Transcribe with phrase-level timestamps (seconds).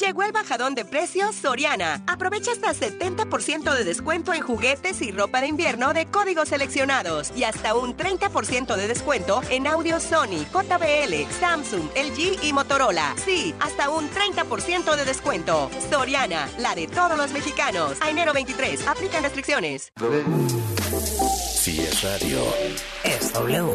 [0.00, 2.02] Llegó el bajadón de precios Soriana.
[2.06, 7.44] Aprovecha hasta 70% de descuento en juguetes y ropa de invierno de códigos seleccionados y
[7.44, 13.14] hasta un 30% de descuento en audio Sony, JBL, Samsung, LG y Motorola.
[13.22, 15.70] Sí, hasta un 30% de descuento.
[15.90, 17.98] Soriana, la de todos los mexicanos.
[18.00, 19.92] A enero 23, aplican restricciones.
[21.60, 22.42] Si es radio,
[23.04, 23.74] Es W.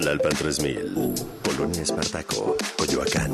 [0.00, 1.14] Lalpan 3000,
[1.62, 3.30] Polonia Espartaco, Coyoacán.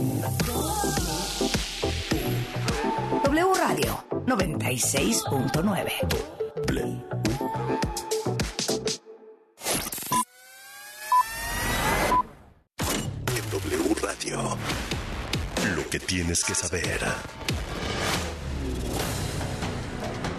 [3.24, 5.92] W Radio 96.9.
[13.34, 14.58] En W Radio,
[15.74, 17.00] lo que tienes que saber.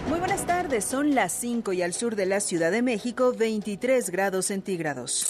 [0.08, 4.10] Muy buenas tardes, son las 5 y al sur de la Ciudad de México 23
[4.10, 5.26] grados centígrados.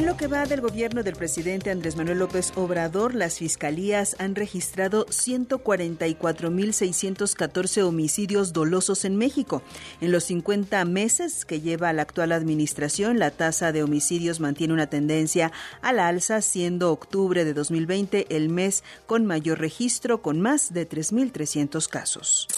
[0.00, 4.34] En lo que va del gobierno del presidente Andrés Manuel López Obrador, las fiscalías han
[4.34, 9.60] registrado 144.614 homicidios dolosos en México.
[10.00, 14.86] En los 50 meses que lleva la actual administración, la tasa de homicidios mantiene una
[14.86, 15.52] tendencia
[15.82, 20.88] a la alza, siendo octubre de 2020 el mes con mayor registro, con más de
[20.88, 22.48] 3.300 casos.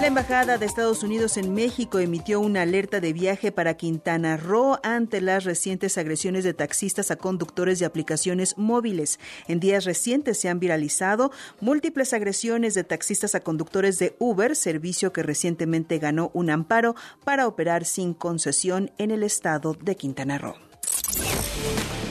[0.00, 4.78] La Embajada de Estados Unidos en México emitió una alerta de viaje para Quintana Roo
[4.82, 9.20] ante las recientes agresiones de taxistas a conductores de aplicaciones móviles.
[9.46, 15.12] En días recientes se han viralizado múltiples agresiones de taxistas a conductores de Uber, servicio
[15.12, 20.56] que recientemente ganó un amparo para operar sin concesión en el estado de Quintana Roo.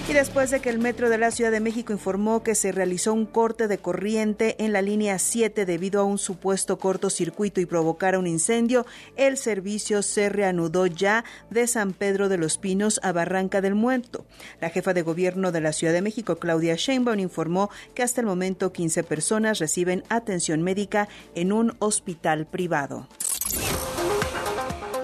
[0.06, 3.14] Y después de que el Metro de la Ciudad de México informó que se realizó
[3.14, 8.20] un corte de corriente en la línea 7 debido a un supuesto cortocircuito y provocara
[8.20, 13.62] un incendio, el servicio se reanudó ya de San Pedro de los Pinos a Barranca
[13.62, 14.26] del Muerto.
[14.60, 18.28] La jefa de gobierno de la Ciudad de México, Claudia Sheinbaum, informó que hasta el
[18.28, 23.08] momento 15 personas reciben atención médica en un hospital privado.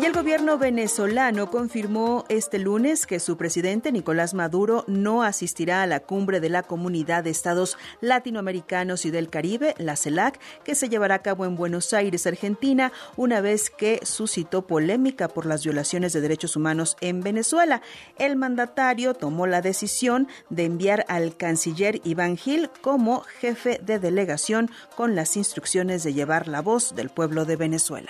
[0.09, 5.99] El gobierno venezolano confirmó este lunes que su presidente Nicolás Maduro no asistirá a la
[5.99, 11.13] cumbre de la Comunidad de Estados Latinoamericanos y del Caribe, la CELAC, que se llevará
[11.13, 16.21] a cabo en Buenos Aires, Argentina, una vez que suscitó polémica por las violaciones de
[16.21, 17.83] derechos humanos en Venezuela.
[18.17, 24.71] El mandatario tomó la decisión de enviar al canciller Iván Gil como jefe de delegación
[24.95, 28.09] con las instrucciones de llevar la voz del pueblo de Venezuela.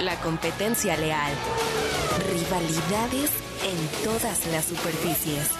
[0.00, 1.30] La competencia leal.
[2.32, 3.30] Rivalidades
[3.62, 5.50] en todas las superficies.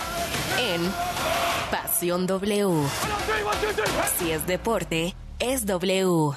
[0.58, 0.80] En
[1.70, 2.88] Pasión W.
[4.18, 6.32] Si es deporte, es W.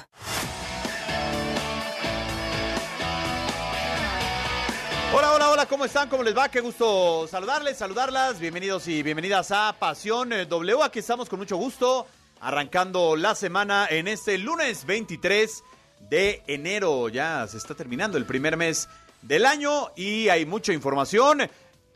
[5.14, 6.10] Hola, hola, hola, ¿cómo están?
[6.10, 6.50] ¿Cómo les va?
[6.50, 8.38] Qué gusto saludarles, saludarlas.
[8.38, 10.82] Bienvenidos y bienvenidas a Pasión eh, W.
[10.82, 12.06] Aquí estamos con mucho gusto,
[12.40, 15.64] arrancando la semana en este lunes 23
[16.08, 17.08] de enero.
[17.08, 18.88] Ya se está terminando el primer mes
[19.22, 21.42] del año y hay mucha información.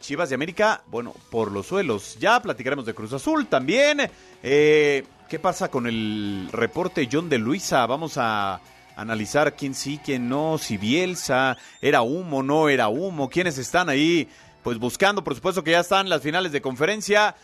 [0.00, 2.16] Chivas de América, bueno, por los suelos.
[2.20, 4.10] Ya platicaremos de Cruz Azul también.
[4.42, 7.84] Eh, ¿Qué pasa con el reporte John de Luisa?
[7.86, 8.60] Vamos a
[8.96, 14.28] analizar quién sí, quién no, si Bielsa era humo, no era humo, quiénes están ahí,
[14.64, 17.36] pues buscando, por supuesto que ya están las finales de conferencia.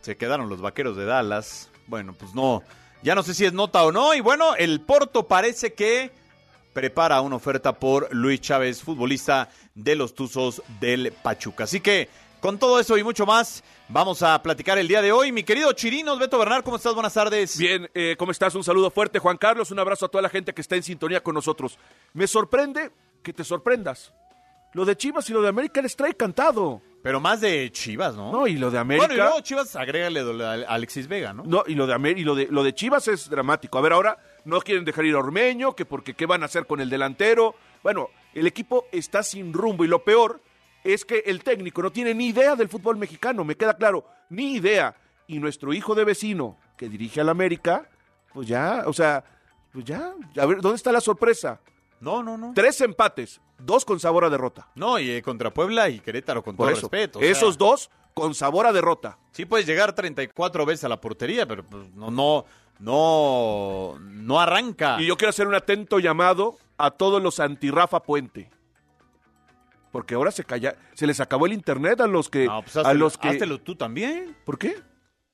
[0.00, 1.70] Se quedaron los vaqueros de Dallas.
[1.86, 2.62] Bueno, pues no,
[3.04, 4.14] ya no sé si es nota o no.
[4.14, 6.10] Y bueno, el Porto parece que
[6.72, 11.64] prepara una oferta por Luis Chávez, futbolista de los Tuzos del Pachuca.
[11.64, 12.08] Así que
[12.40, 15.32] con todo eso y mucho más, vamos a platicar el día de hoy.
[15.32, 16.94] Mi querido Chirinos, Beto Bernal, ¿cómo estás?
[16.94, 17.58] Buenas tardes.
[17.58, 18.54] Bien, eh, ¿cómo estás?
[18.54, 19.70] Un saludo fuerte, Juan Carlos.
[19.70, 21.78] Un abrazo a toda la gente que está en sintonía con nosotros.
[22.14, 22.90] Me sorprende
[23.22, 24.14] que te sorprendas.
[24.72, 26.80] Lo de Chivas y lo de América les trae cantado.
[27.04, 28.32] Pero más de Chivas, ¿no?
[28.32, 29.06] No, y lo de América.
[29.06, 31.42] Bueno, y luego Chivas, agrégale de Alexis Vega, ¿no?
[31.44, 33.76] No, y lo de Amer- y lo de lo de Chivas es dramático.
[33.76, 34.16] A ver, ahora
[34.46, 37.54] no quieren dejar ir a Ormeño, que porque qué van a hacer con el delantero.
[37.82, 40.40] Bueno, el equipo está sin rumbo y lo peor
[40.82, 44.54] es que el técnico no tiene ni idea del fútbol mexicano, me queda claro, ni
[44.54, 44.96] idea.
[45.26, 47.86] Y nuestro hijo de vecino que dirige al América,
[48.32, 49.22] pues ya, o sea,
[49.74, 51.60] pues ya, a ver, ¿dónde está la sorpresa?
[52.00, 52.52] No, no, no.
[52.54, 54.68] Tres empates, dos con sabor a derrota.
[54.74, 57.18] No, y eh, contra Puebla y Querétaro, con Por todo eso, respeto.
[57.18, 59.18] o sea, esos dos con sabor a derrota.
[59.32, 62.44] Sí puedes llegar 34 veces a la portería, pero pues, no, no,
[62.78, 65.00] no, no arranca.
[65.00, 68.50] Y yo quiero hacer un atento llamado a todos los anti-Rafa Puente.
[69.90, 72.92] Porque ahora se calla, se les acabó el internet a los que, No, pues a
[72.94, 73.28] los que.
[73.28, 74.36] háztelo tú también.
[74.44, 74.76] ¿Por qué?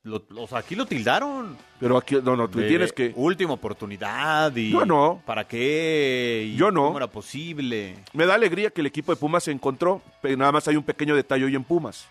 [0.03, 1.55] Lo- o sea, aquí lo tildaron.
[1.79, 3.13] Pero aquí, no, no, tú de tienes que.
[3.15, 4.71] Última oportunidad y...
[4.71, 5.21] Yo no.
[5.25, 6.47] ¿Para qué?
[6.47, 6.85] Y Yo no.
[6.85, 7.95] ¿Cómo era posible?
[8.13, 10.83] Me da alegría que el equipo de Pumas se encontró, pero nada más hay un
[10.83, 12.07] pequeño detalle hoy en Pumas.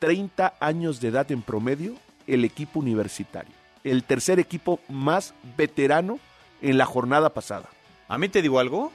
[0.00, 1.94] 30 años de edad en promedio
[2.26, 3.52] el equipo universitario.
[3.84, 6.18] El tercer equipo más veterano
[6.60, 7.68] en la jornada pasada.
[8.08, 8.92] ¿A mí te digo algo?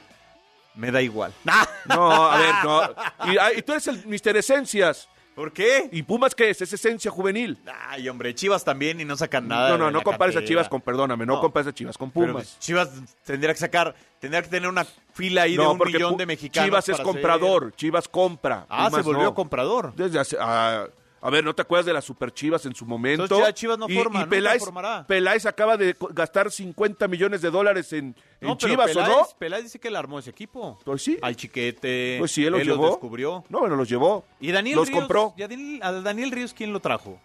[0.74, 1.32] Me da igual.
[1.86, 2.82] No, a ver, no.
[3.30, 5.06] Y, ah, y tú eres el Mister Esencias.
[5.34, 5.88] ¿Por qué?
[5.90, 6.62] ¿Y Pumas qué es?
[6.62, 7.58] Es esencia juvenil.
[7.88, 9.70] Ay, hombre, Chivas también y no sacan nada.
[9.70, 10.44] no, no, no compares a.
[10.44, 11.40] Chivas con, perdóname, no, No.
[11.40, 12.56] compares a Chivas con Pumas.
[12.60, 12.90] Chivas
[13.24, 16.66] tendría que sacar, tendría que tener una fila ahí de un millón de mexicanos.
[16.68, 18.66] Chivas es comprador, Chivas compra.
[18.68, 19.34] Ah, se volvió no.
[19.34, 19.92] comprador.
[19.96, 20.86] Desde hace, ah,
[21.26, 23.22] a ver, ¿no te acuerdas de las Super Chivas en su momento?
[23.24, 25.06] Entonces ya Chivas no Y- forma, y Peláez, formará.
[25.06, 29.26] Peláez acaba de gastar 50 millones de dólares en, No, Chivas, Peláez, ¿o no?
[29.38, 30.78] Peláez dice que él armó ese equipo.
[30.84, 31.18] Pues sí.
[31.22, 32.16] Al chiquete.
[32.18, 32.88] Pues sí, él los él llevó.
[32.90, 33.44] descubrió.
[33.48, 34.24] No, bueno, los llevó.
[34.38, 35.00] ¿Y Daniel los Ríos?
[35.00, 35.34] compró.
[35.36, 37.18] ¿y a Daniel, a Daniel Ríos quién lo trajo?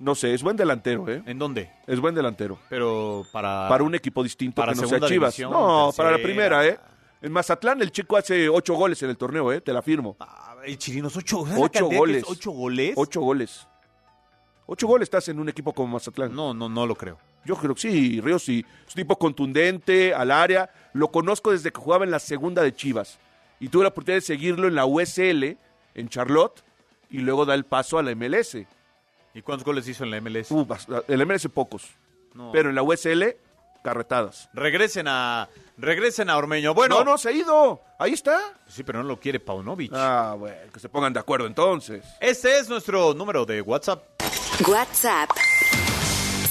[0.00, 1.22] No sé, es buen delantero, ¿eh?
[1.26, 1.70] ¿En dónde?
[1.88, 2.58] Es buen delantero.
[2.68, 3.68] Pero para...
[3.68, 5.34] Para un equipo distinto para que no sea Chivas.
[5.34, 6.78] división, no, para la primera, ¿eh?
[7.20, 9.60] En Mazatlán el chico hace ocho goles en el torneo, ¿eh?
[9.60, 10.16] Te la firmo.
[10.20, 12.22] Ah, el Chirinos, ocho, ¿sabes la Ocho goles.
[12.22, 12.30] es?
[12.30, 12.94] ¿Ocho goles?
[12.96, 13.66] Ocho goles.
[14.66, 16.34] Ocho goles estás en un equipo como Mazatlán.
[16.34, 17.18] No, no, no lo creo.
[17.44, 18.64] Yo creo que sí, Ríos sí.
[18.86, 20.70] Es un tipo contundente, al área.
[20.92, 23.18] Lo conozco desde que jugaba en la segunda de Chivas.
[23.60, 25.56] Y tuve la oportunidad de seguirlo en la USL,
[25.94, 26.62] en Charlotte,
[27.10, 28.58] y luego da el paso a la MLS.
[29.34, 30.50] ¿Y cuántos goles hizo en la MLS?
[30.50, 30.66] Uh,
[31.08, 31.88] en la MLS pocos.
[32.34, 32.52] No.
[32.52, 33.36] Pero en la USL,
[33.88, 34.48] carretadas.
[34.52, 35.48] Regresen a
[35.78, 36.74] regresen a Ormeño.
[36.74, 37.82] Bueno, no, no, se ha ido.
[37.98, 38.38] Ahí está.
[38.66, 39.92] sí, pero no lo quiere Paunovic.
[39.94, 42.04] Ah, bueno, que se pongan de acuerdo entonces.
[42.20, 44.04] Este es nuestro número de WhatsApp.
[44.66, 45.30] WhatsApp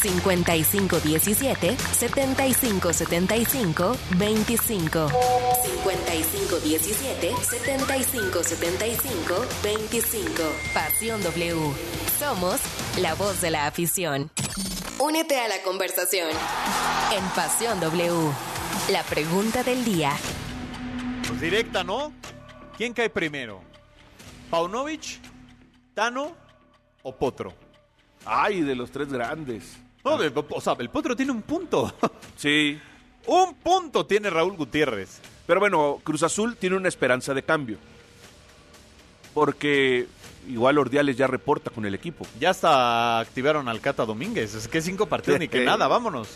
[0.08, 5.08] 5517 7575 25
[5.64, 10.44] 5517 7575 25
[10.74, 11.74] Pasión W.
[12.20, 12.60] Somos
[13.00, 14.32] la voz de la afición.
[15.00, 16.30] Únete a la conversación
[17.16, 18.32] en Pasión W.
[18.92, 20.12] La pregunta del día.
[21.28, 22.14] Pues directa, ¿no?
[22.78, 23.62] ¿Quién cae primero?
[24.50, 25.20] ¿Paunovic,
[25.94, 26.36] Tano
[27.04, 27.54] o Potro?
[28.26, 29.78] Ay, de los tres grandes.
[30.04, 30.18] No,
[30.52, 31.94] o sea, el Potro tiene un punto.
[32.38, 32.80] Sí.
[33.26, 35.20] un punto tiene Raúl Gutiérrez.
[35.48, 37.78] Pero bueno, Cruz Azul tiene una esperanza de cambio.
[39.34, 40.08] Porque
[40.48, 42.26] igual Ordiales ya reporta con el equipo.
[42.40, 44.54] Ya hasta activaron al Cata Domínguez.
[44.56, 46.30] Es que cinco partidos ni que nada, vámonos.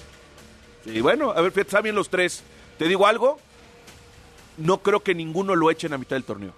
[0.86, 2.44] Y bueno, a ver, fíjate, están bien los tres.
[2.78, 3.40] ¿Te digo algo?
[4.58, 6.54] No creo que ninguno lo echen a mitad del torneo.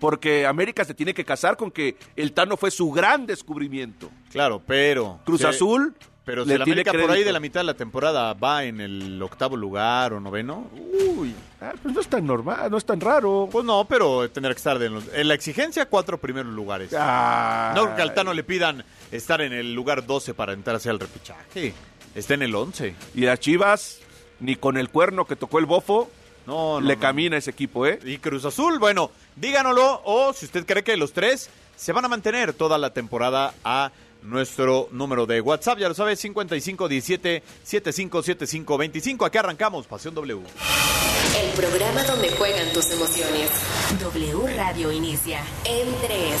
[0.00, 4.10] Porque América se tiene que casar con que el Tano fue su gran descubrimiento.
[4.30, 5.20] Claro, pero.
[5.24, 5.94] Cruz Azul
[6.24, 8.80] Pero si le tiene América por ahí de la mitad de la temporada va en
[8.80, 10.70] el octavo lugar o noveno.
[11.16, 11.34] Uy.
[11.60, 13.48] Ah, pues no es tan normal, no es tan raro.
[13.50, 16.90] Pues no, pero tendrá que estar los- en la exigencia cuatro primeros lugares.
[16.98, 17.72] Ah.
[17.74, 20.98] No que al Tano le pidan estar en el lugar 12 para entrar hacia el
[21.00, 21.72] repechaje.
[22.14, 22.94] Está en el 11.
[23.14, 24.00] Y a Chivas,
[24.40, 26.10] ni con el cuerno que tocó el bofo,
[26.46, 27.00] No, no, le no.
[27.00, 27.98] camina ese equipo, ¿eh?
[28.04, 32.08] Y Cruz Azul, bueno, díganoslo o si usted cree que los tres se van a
[32.08, 33.90] mantener toda la temporada a
[34.22, 39.24] nuestro número de WhatsApp, ya lo sabe, 5517 757525.
[39.24, 40.42] Aquí arrancamos, Pasión W.
[41.36, 43.50] El programa donde juegan tus emociones.
[44.00, 46.40] W Radio inicia en 3.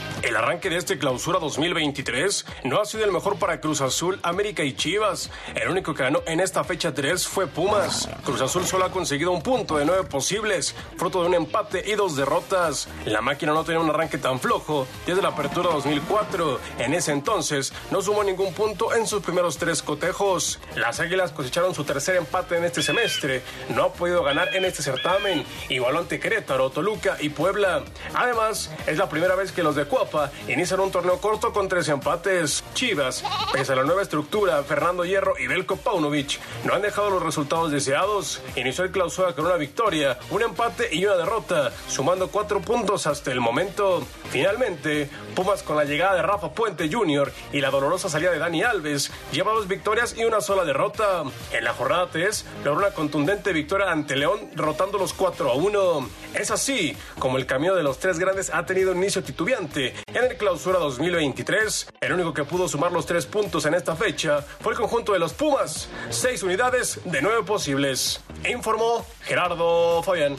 [0.23, 4.63] El arranque de este clausura 2023 no ha sido el mejor para Cruz Azul, América
[4.63, 5.31] y Chivas.
[5.55, 8.07] El único que ganó en esta fecha 3 fue Pumas.
[8.23, 11.95] Cruz Azul solo ha conseguido un punto de nueve posibles, fruto de un empate y
[11.95, 12.87] dos derrotas.
[13.05, 16.59] La máquina no tenía un arranque tan flojo desde la apertura 2004.
[16.77, 20.59] En ese entonces no sumó ningún punto en sus primeros tres cotejos.
[20.75, 23.41] Las Águilas cosecharon su tercer empate en este semestre.
[23.69, 25.43] No ha podido ganar en este certamen.
[25.69, 27.83] Igualó ante Querétaro, Toluca y Puebla.
[28.13, 31.67] Además, es la primera vez que los de Cuapa Nava inician un torneo corto con
[31.67, 32.63] tres empates.
[32.73, 37.23] Chivas, pese a la nueva estructura, Fernando Hierro y Belko Paunovic no han dejado los
[37.23, 38.41] resultados deseados.
[38.55, 43.31] Inició el clausura con una victoria, un empate y una derrota, sumando cuatro puntos hasta
[43.31, 44.03] el momento.
[44.29, 47.31] Finalmente, Pumas con la llegada de Rafa Puente Jr.
[47.53, 51.23] y la dolorosa salida de Dani Alves, lleva dos victorias y una sola derrota.
[51.53, 56.09] En la jornada 3, logró una contundente victoria ante León, derrotando los 4 a 1.
[56.33, 60.00] Es así como el camino de los tres grandes ha tenido un inicio titubeante.
[60.07, 64.41] En el clausura 2023, el único que pudo sumar los tres puntos en esta fecha
[64.41, 65.87] fue el conjunto de los Pumas.
[66.09, 68.21] Seis unidades de nueve posibles.
[68.49, 70.35] Informó Gerardo Fabián.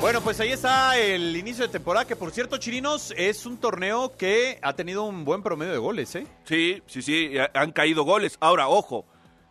[0.00, 4.16] Bueno, pues ahí está el inicio de temporada, que por cierto, Chirinos, es un torneo
[4.16, 6.26] que ha tenido un buen promedio de goles, ¿eh?
[6.44, 8.36] Sí, sí, sí, ha- han caído goles.
[8.40, 9.04] Ahora, ojo,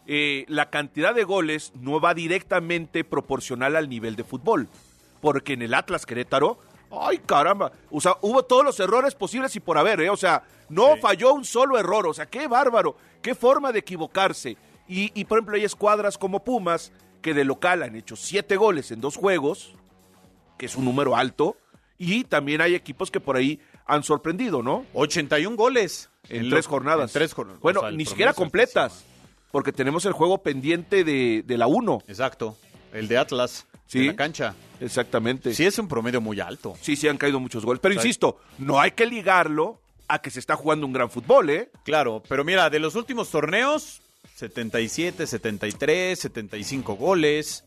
[0.07, 4.69] eh, la cantidad de goles no va directamente proporcional al nivel de fútbol.
[5.19, 6.59] Porque en el Atlas Querétaro,
[6.91, 10.09] ay caramba, o sea, hubo todos los errores posibles y por haber, ¿eh?
[10.09, 14.57] O sea, no falló un solo error, o sea, qué bárbaro, qué forma de equivocarse.
[14.87, 16.91] Y, y, por ejemplo, hay escuadras como Pumas,
[17.21, 19.73] que de local han hecho siete goles en dos juegos,
[20.57, 21.57] que es un número alto,
[21.97, 24.85] y también hay equipos que por ahí han sorprendido, ¿no?
[24.93, 26.09] 81 goles.
[26.29, 27.09] En, tres jornadas.
[27.11, 27.61] En tres jornadas.
[27.61, 29.47] Bueno, O sea, el ni siquiera completas, altísimo.
[29.51, 32.03] porque tenemos el juego pendiente de, de la 1.
[32.07, 32.57] Exacto.
[32.93, 33.65] El de Atlas.
[33.87, 33.99] Sí.
[33.99, 34.55] En la cancha.
[34.79, 35.53] Exactamente.
[35.53, 36.75] Sí, es un promedio muy alto.
[36.81, 37.79] Sí, sí han caído muchos goles.
[37.81, 41.69] Pero insisto, no hay que ligarlo a que se está jugando un gran fútbol, ¿eh?
[41.83, 44.01] Claro, pero mira, de los últimos torneos,
[44.35, 47.63] 77, 73, 75 goles.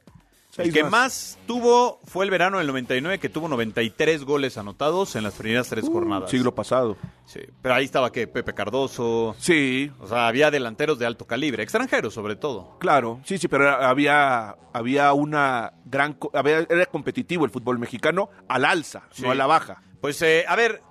[0.58, 0.90] El que más.
[0.90, 1.38] más.
[1.46, 5.86] tuvo fue el verano del 99, que tuvo 93 goles anotados en las primeras tres
[5.88, 6.28] jornadas.
[6.28, 6.96] Uh, Siglo pasado.
[7.24, 9.36] Sí, pero ahí estaba que Pepe Cardoso.
[9.38, 12.76] Sí, O sea, había delanteros de alto calibre, extranjeros sobre todo.
[12.80, 13.20] claro.
[13.24, 16.16] Sí, sí, pero había, había una gran...
[16.34, 19.22] había- era competitivo el fútbol mexicano al alza, Sí.
[19.22, 19.82] no a la baja.
[20.00, 20.82] Pues, eh, a ver,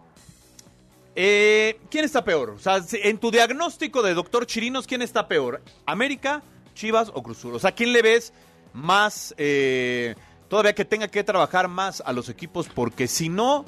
[1.16, 2.52] eh, ¿quién está peor?
[2.52, 5.62] O sea, en tu diagnóstico de doctor Chirinos, ¿quién está peor?
[5.86, 6.42] ¿América,
[6.76, 7.44] Chivas o Cruz?
[7.46, 8.32] O sea, ¿quién le ves
[8.74, 10.16] más, eh,
[10.48, 12.68] todavía que tenga que trabajar más a los equipos?
[12.74, 13.66] Porque si no,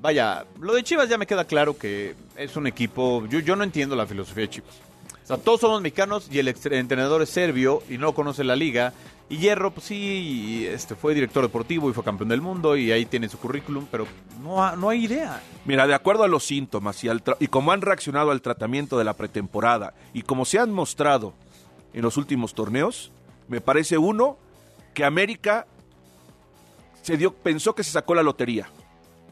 [0.00, 3.64] vaya, lo de Chivas ya me queda claro que es un equipo, yo, yo no
[3.64, 4.74] entiendo la filosofía de Chivas.
[5.24, 8.94] O sea, todos somos mexicanos y el entrenador es serbio y no conoce la liga.
[9.30, 13.04] Y Hierro, pues sí, este, fue director deportivo y fue campeón del mundo y ahí
[13.04, 14.06] tiene su currículum, pero
[14.42, 15.42] no, ha- no hay idea.
[15.66, 19.04] Mira, de acuerdo a los síntomas y, al y como han reaccionado al tratamiento de
[19.04, 21.34] la pretemporada y como se han mostrado
[21.92, 23.12] en los últimos torneos,
[23.48, 24.38] me parece uno
[24.94, 25.66] que América
[27.02, 28.68] se dio, pensó que se sacó la lotería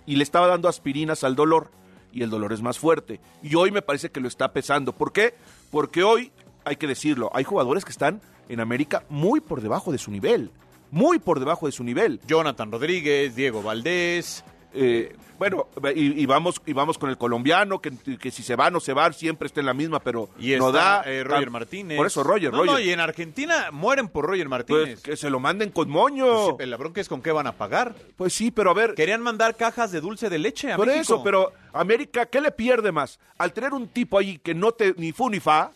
[0.06, 1.70] y le estaba dando aspirinas al dolor
[2.12, 3.20] y el dolor es más fuerte.
[3.42, 4.92] Y hoy me parece que lo está pesando.
[4.92, 5.34] ¿Por qué?
[5.70, 6.32] Porque hoy,
[6.64, 10.50] hay que decirlo, hay jugadores que están en América muy por debajo de su nivel.
[10.90, 12.20] Muy por debajo de su nivel.
[12.26, 14.44] Jonathan Rodríguez, Diego Valdés.
[14.76, 18.70] Eh, bueno, y, y vamos y vamos con el colombiano, que, que si se va
[18.70, 21.02] no se va, siempre está en la misma, pero Y está, no da.
[21.04, 21.96] eh, Roger Martínez.
[21.98, 22.72] Por eso, Roger, no, Roger.
[22.72, 24.82] No, y en Argentina mueren por Roger Martínez.
[24.84, 26.56] Pues que se lo manden con moño.
[26.56, 27.94] Pues, la bronca es con qué van a pagar.
[28.16, 31.02] Pues sí, pero a ver, Querían mandar cajas de dulce de leche a por México.
[31.02, 33.18] eso, pero América, ¿qué le pierde más?
[33.36, 35.70] Al tener un tipo ahí que no te ni fu ni fa,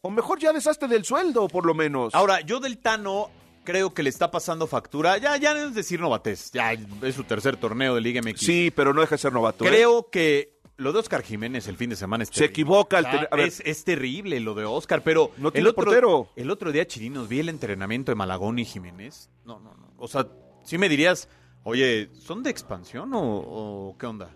[0.00, 2.14] o mejor ya deshazte del sueldo, por lo menos.
[2.14, 3.28] Ahora, yo del Tano
[3.64, 5.18] creo que le está pasando factura.
[5.18, 6.50] Ya, ya no es decir novatez.
[6.52, 8.40] Ya es su tercer torneo de Liga MX.
[8.40, 9.64] sí, pero no deja de ser novato.
[9.64, 9.68] ¿eh?
[9.68, 12.50] Creo que lo de Oscar Jiménez el fin de semana es Se terrible.
[12.52, 13.46] equivoca al O sea, tener- a ver.
[13.48, 16.28] es, es terrible lo de Oscar, pero No el tiene otro, portero.
[16.36, 19.30] el otro día, Chirinos, vi el entrenamiento de Malagón y Jiménez.
[19.44, 19.92] No, no, no.
[19.98, 20.26] O sea,
[20.64, 21.28] sí me dirías,
[21.62, 24.30] oye, ¿son de expansión o, o qué onda?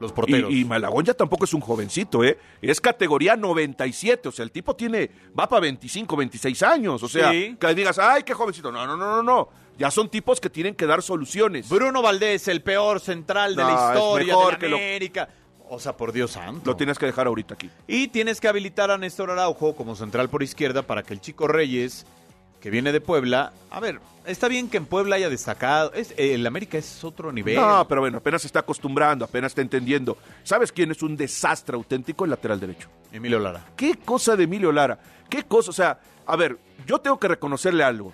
[0.00, 0.50] Los porteros.
[0.52, 2.38] Y, y Malagón ya tampoco es un jovencito, ¿eh?
[2.62, 7.30] Es categoría 97, o sea, el tipo tiene, va para 25, 26 años, o sea,
[7.32, 7.56] Sí.
[7.58, 8.70] que digas, ay, qué jovencito.
[8.70, 9.48] No, no, no, no, no.
[9.78, 11.68] Ya son tipos que tienen que dar soluciones.
[11.68, 15.28] Bruno Valdés, el peor central de No, la historia de la que lo- América.
[15.70, 16.62] O sea, por Dios santo.
[16.70, 17.68] Lo tienes que dejar ahorita aquí.
[17.86, 21.46] Y tienes que habilitar a Néstor Araujo como central por izquierda para que el chico
[21.46, 22.06] Reyes,
[22.60, 25.92] que viene de Puebla, a ver, está bien que en Puebla haya destacado.
[25.92, 27.56] Es, eh, el América es otro nivel.
[27.56, 30.18] No, pero bueno, apenas se está acostumbrando, apenas está entendiendo.
[30.44, 32.24] ¿Sabes quién es un desastre auténtico?
[32.24, 32.88] El lateral derecho.
[33.12, 33.64] Emilio Lara.
[33.76, 34.98] ¿Qué cosa de Emilio Lara?
[35.30, 35.70] ¿Qué cosa?
[35.70, 38.12] O sea, a ver, yo tengo que reconocerle algo.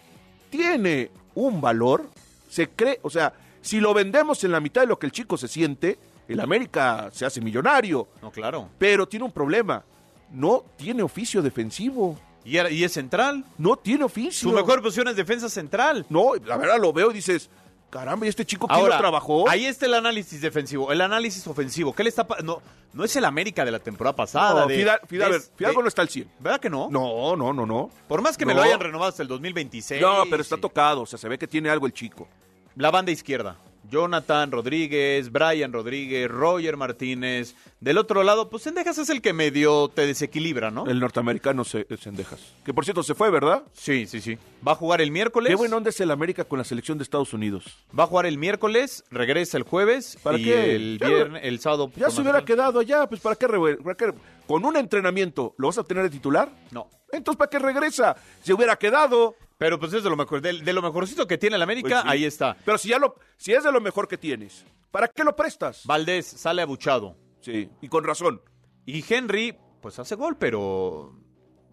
[0.51, 2.09] Tiene un valor,
[2.49, 5.37] se cree, o sea, si lo vendemos en la mitad de lo que el chico
[5.37, 5.99] se siente,
[6.29, 8.69] el América se hace millonario, No, claro.
[8.79, 9.83] pero tiene un problema.
[10.31, 12.19] No tiene oficio defensivo.
[12.45, 13.45] Y, era- y es central.
[13.59, 14.49] No tiene oficio.
[14.51, 16.05] Su mejor posición es defensa central.
[16.09, 17.49] No, la verdad lo veo y dices,
[17.91, 19.49] caramba, ¿y este chico quién Ahora, lo trabajó?
[19.49, 21.95] ahí está el análisis defensivo, el análisis ofensivo.
[21.95, 22.61] ¿Qué le está no
[22.93, 24.61] no es el América de la temporada pasada.
[24.61, 26.29] no, de- Fida- Fida- a ver, es- Fidalgo de- no está al 100.
[26.39, 26.89] ¿Verdad que no?
[26.93, 27.91] No, no, no, no.
[28.07, 30.01] Por más que me lo hayan renovado hasta el 2026.
[30.01, 30.61] No, pero está sí.
[30.63, 32.29] tocado, o sea, se ve que tiene algo el chico.
[32.77, 33.57] La banda izquierda.
[33.91, 37.55] Jonathan Rodríguez, Brian Rodríguez, Roger Martínez.
[37.81, 40.87] Del otro lado, pues Sendejas es el que medio te desequilibra, ¿no?
[40.87, 42.41] El norteamericano se, Sendejas.
[42.65, 43.63] Que por cierto se fue, ¿verdad?
[43.73, 44.39] Sí, sí, sí.
[44.67, 45.51] Va a jugar el miércoles.
[45.51, 47.65] Qué buen onda es el América con la selección de Estados Unidos.
[47.99, 50.75] Va a jugar el miércoles, regresa el jueves ¿Para y qué?
[50.75, 51.91] el Ya- viernes, el sábado.
[51.97, 54.15] Ya por se hubiera quedado allá, pues ¿para qué, para qué?
[54.47, 56.51] ¿Con un entrenamiento lo vas a tener de titular?
[56.71, 56.89] No.
[57.13, 58.17] Entonces, ¿para qué regresa?
[58.43, 59.37] Se hubiera quedado.
[59.59, 62.03] Pero pues es de lo mejor, de, de lo mejorcito que tiene el América, Pues
[62.03, 62.09] sí.
[62.09, 62.57] ahí está.
[62.65, 65.83] Pero si ya lo, si es de lo mejor que tienes, ¿para qué lo prestas?
[65.87, 67.17] Valdés sale abuchado.
[67.41, 68.41] Sí, y con razón.
[68.87, 71.15] Y Henry, pues hace gol, pero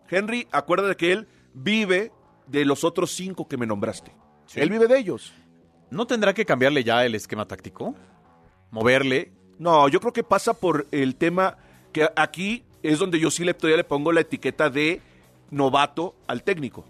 [0.09, 2.11] Henry, acuérdate que él vive
[2.47, 4.13] de los otros cinco que me nombraste.
[4.55, 5.33] Él vive de ellos.
[5.89, 7.93] ¿no tendrá que cambiarle ya el esquema táctico?
[8.69, 9.33] Moverle.
[9.59, 11.57] No, yo creo que pasa por el tema
[11.91, 15.01] que aquí es donde yo sí le, todavía le pongo la etiqueta de
[15.49, 16.85] novato al técnico.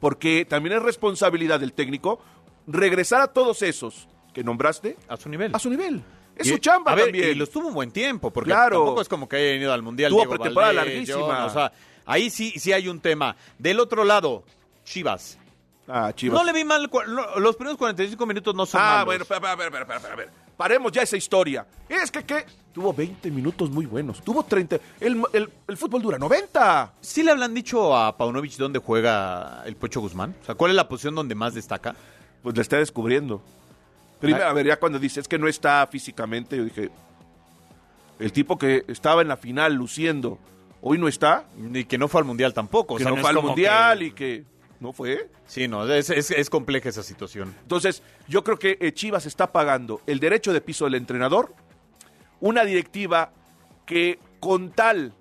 [0.00, 2.20] Porque también es responsabilidad del técnico
[2.66, 5.54] regresar a todos esos que nombraste A su nivel.
[5.54, 6.02] a su nivel.
[6.36, 7.30] Es Y- su chamba a ver, también.
[7.30, 8.78] Y los tuvo un buen tiempo, porque Claro.
[8.78, 10.10] tampoco es como que haya ido al Mundial.
[10.10, 11.18] Tuvo pretemporada larguísima.
[11.20, 11.72] John, o sea,
[12.06, 13.36] ahí sí, sí hay un tema.
[13.58, 14.44] Del otro lado,
[14.84, 15.36] Chivas.
[15.86, 16.38] Ah, Chivas.
[16.38, 16.88] No le vi mal,
[17.38, 19.04] los primeros 45 minutos no son Ah, malos.
[19.06, 20.32] bueno, espera, espera, espera, espera, espera, espera.
[20.56, 21.66] Paremos ya esa historia.
[21.88, 22.46] Es que, ¿qué?
[22.72, 24.22] Tuvo 20 minutos muy buenos.
[24.22, 24.78] Tuvo 30.
[25.00, 26.92] El, el- el fútbol dura 90.
[27.00, 30.34] ¿Sí le hablan dicho a Paunovic dónde juega el Pocho Guzmán?
[30.42, 31.96] O sea, ¿cuál es la posición donde más destaca?
[32.42, 33.42] Pues le está descubriendo.
[34.20, 36.90] Primero, a ver, ya cuando dice, es que no está físicamente, yo dije,
[38.18, 40.38] el tipo que estaba en la final luciendo,
[40.82, 42.94] hoy no está, Y que no fue al Mundial tampoco.
[42.94, 44.44] o que sea, no, fue al mundial que- y que
[44.78, 45.28] no fue.
[45.46, 47.54] Sí, no, es, es- es compleja esa situación.
[47.62, 51.54] Entonces, yo creo que eh, Chivas está pagando el derecho de piso del entrenador,
[52.40, 53.32] una directiva
[53.86, 55.12] que con tal,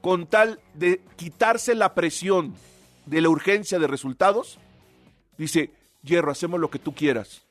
[0.00, 2.54] con tal de quitarse la presión
[3.06, 4.58] de la urgencia de resultados,
[5.38, 5.70] dice,
[6.02, 7.42] Hierro, hacemos lo que tú quieras.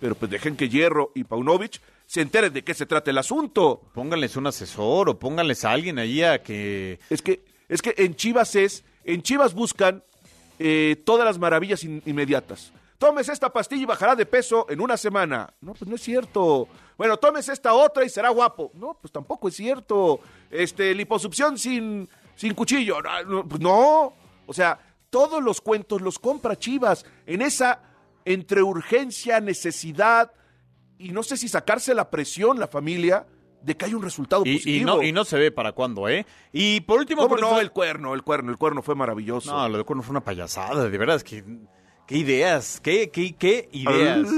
[0.00, 3.80] Pero pues dejen que Hierro y Paunovic se enteren de qué se trata el asunto.
[3.94, 6.98] Pónganles un asesor o pónganles a alguien allí a que...
[7.08, 10.02] Es que, es que en Chivas es, en Chivas buscan
[10.58, 12.72] eh, todas las maravillas in- inmediatas.
[12.98, 15.52] Tomes esta pastilla y bajará de peso en una semana.
[15.60, 16.68] No, pues no es cierto.
[16.96, 18.70] Bueno, tomes esta otra y será guapo.
[18.74, 20.20] No, pues tampoco es cierto.
[20.50, 22.98] Este, liposucción sin, sin cuchillo.
[23.26, 24.14] No, pues no.
[24.46, 24.78] O sea,
[25.10, 27.80] todos los cuentos los compra Chivas en esa
[28.24, 30.32] entre urgencia, necesidad
[30.96, 33.26] y no sé si sacarse la presión la familia
[33.60, 34.76] de que hay un resultado Y, positivo.
[34.80, 36.24] y no, y no se ve para cuándo, ¿eh?
[36.52, 37.22] Y por último...
[37.22, 37.48] ¿Cómo por no?
[37.52, 39.52] eso- El cuerno, el cuerno, el cuerno fue maravilloso.
[39.52, 41.42] No, lo de Cuerno fue una payasada, de verdad, es que...
[42.06, 42.80] ¿Qué ideas?
[42.82, 44.28] ¿Qué, qué, qué ideas?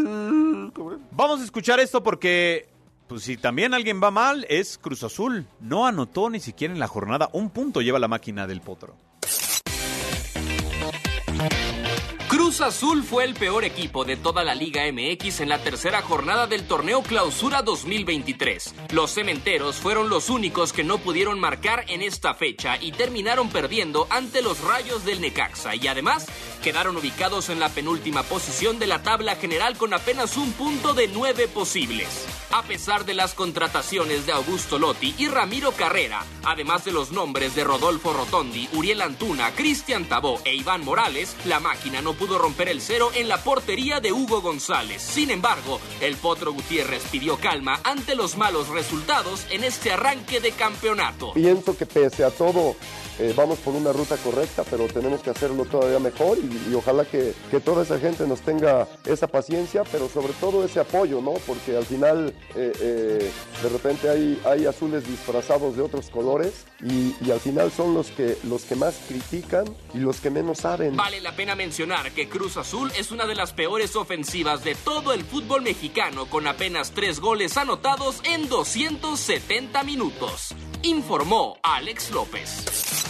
[1.10, 2.68] Vamos a escuchar esto porque,
[3.08, 5.46] pues si también alguien va mal, es Cruz Azul.
[5.60, 7.28] No anotó ni siquiera en la jornada.
[7.32, 8.94] Un punto lleva la máquina del potro.
[12.60, 16.66] Azul fue el peor equipo de toda la Liga MX en la tercera jornada del
[16.66, 18.74] torneo Clausura 2023.
[18.92, 24.06] Los cementeros fueron los únicos que no pudieron marcar en esta fecha y terminaron perdiendo
[24.10, 26.26] ante los Rayos del Necaxa y además
[26.62, 31.08] quedaron ubicados en la penúltima posición de la tabla general con apenas un punto de
[31.08, 32.26] nueve posibles.
[32.52, 37.54] A pesar de las contrataciones de Augusto Lotti y Ramiro Carrera, además de los nombres
[37.54, 42.68] de Rodolfo Rotondi, Uriel Antuna, Cristian Tabó e Iván Morales, la máquina no pudo romper
[42.68, 45.02] el cero en la portería de Hugo González.
[45.02, 50.52] Sin embargo, el Potro Gutiérrez pidió calma ante los malos resultados en este arranque de
[50.52, 51.32] campeonato.
[51.32, 52.76] Pienso que pese a todo
[53.18, 57.34] eh, vamos por una ruta correcta, pero tenemos que hacerlo todavía mejor y, ojalá que,
[57.50, 61.32] que toda esa gente nos tenga esa paciencia, pero sobre todo ese apoyo, ¿no?
[61.46, 63.30] Porque al final eh, eh,
[63.62, 68.10] de repente hay, hay azules disfrazados de otros colores y, y al final son los
[68.10, 70.96] que, los que más critican y los que menos saben.
[70.96, 75.12] Vale la pena mencionar que Cruz Azul es una de las peores ofensivas de todo
[75.12, 80.54] el fútbol mexicano con apenas tres goles anotados en 270 minutos.
[80.82, 83.05] Informó Alex López.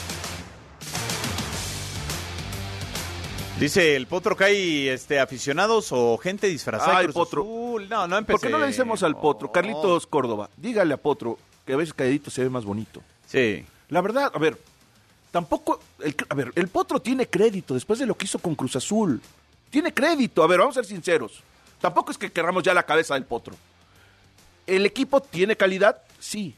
[3.59, 6.99] Dice el Potro que hay este, aficionados o gente disfrazada.
[6.99, 7.43] Ay, Cruz Potro.
[7.43, 7.89] Azul.
[7.89, 8.47] No, no ¿Por empecé.
[8.47, 9.51] qué no le decimos al Potro?
[9.51, 13.03] Carlitos Córdoba, dígale a Potro que a veces calladito se ve más bonito.
[13.27, 13.65] Sí.
[13.89, 14.59] La verdad, a ver,
[15.31, 15.81] tampoco.
[16.01, 19.23] El, a ver, el Potro tiene crédito después de lo que hizo con Cruz Azul.
[19.71, 20.43] Tiene crédito.
[20.43, 21.41] A ver, vamos a ser sinceros.
[21.81, 23.55] Tampoco es que querramos ya la cabeza del Potro.
[24.67, 26.03] ¿El equipo tiene calidad?
[26.19, 26.55] Sí.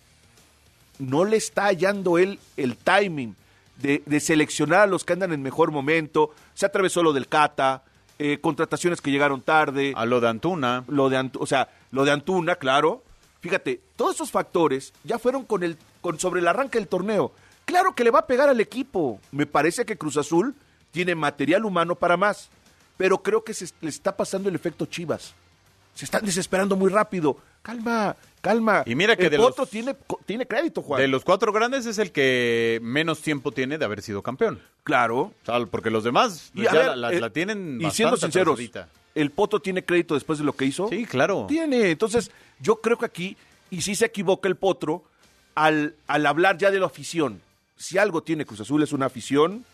[0.98, 3.36] No le está hallando él el timing
[3.78, 6.30] de, de seleccionar a los que andan en mejor momento.
[6.54, 7.82] Se atravesó lo del Cata,
[8.18, 9.92] eh, contrataciones que llegaron tarde.
[9.96, 10.84] A lo de Antuna.
[10.88, 13.02] Lo de, Antu- o sea, lo de Antuna, claro.
[13.40, 17.32] Fíjate, todos esos factores ya fueron con el, con, sobre el arranque del torneo.
[17.64, 19.20] Claro que le va a pegar al equipo.
[19.30, 20.54] Me parece que Cruz Azul
[20.90, 22.48] tiene material humano para más.
[22.96, 25.34] Pero creo que se le está pasando el efecto Chivas.
[25.94, 27.36] se están desesperando muy rápido.
[27.68, 28.82] Calma, calma.
[28.86, 31.02] Y mira que el de los- Potro tiene, tiene crédito, Juan.
[31.02, 34.58] De los cuatro grandes es el que menos tiempo tiene de haber sido campeón.
[34.84, 35.18] Claro.
[35.18, 38.58] O sea, porque los demás ya ver, la, eh, la tienen Y siendo sinceros.
[39.14, 40.88] ¿el Poto tiene crédito después de lo que hizo?
[40.88, 41.44] Sí, claro.
[41.46, 41.90] Tiene.
[41.90, 43.36] Entonces, yo creo que aquí,
[43.70, 45.04] y sí se equivoca el Potro,
[45.54, 47.42] al, al hablar ya de la afición.
[47.76, 49.66] Si algo tiene Cruz Azul es una afición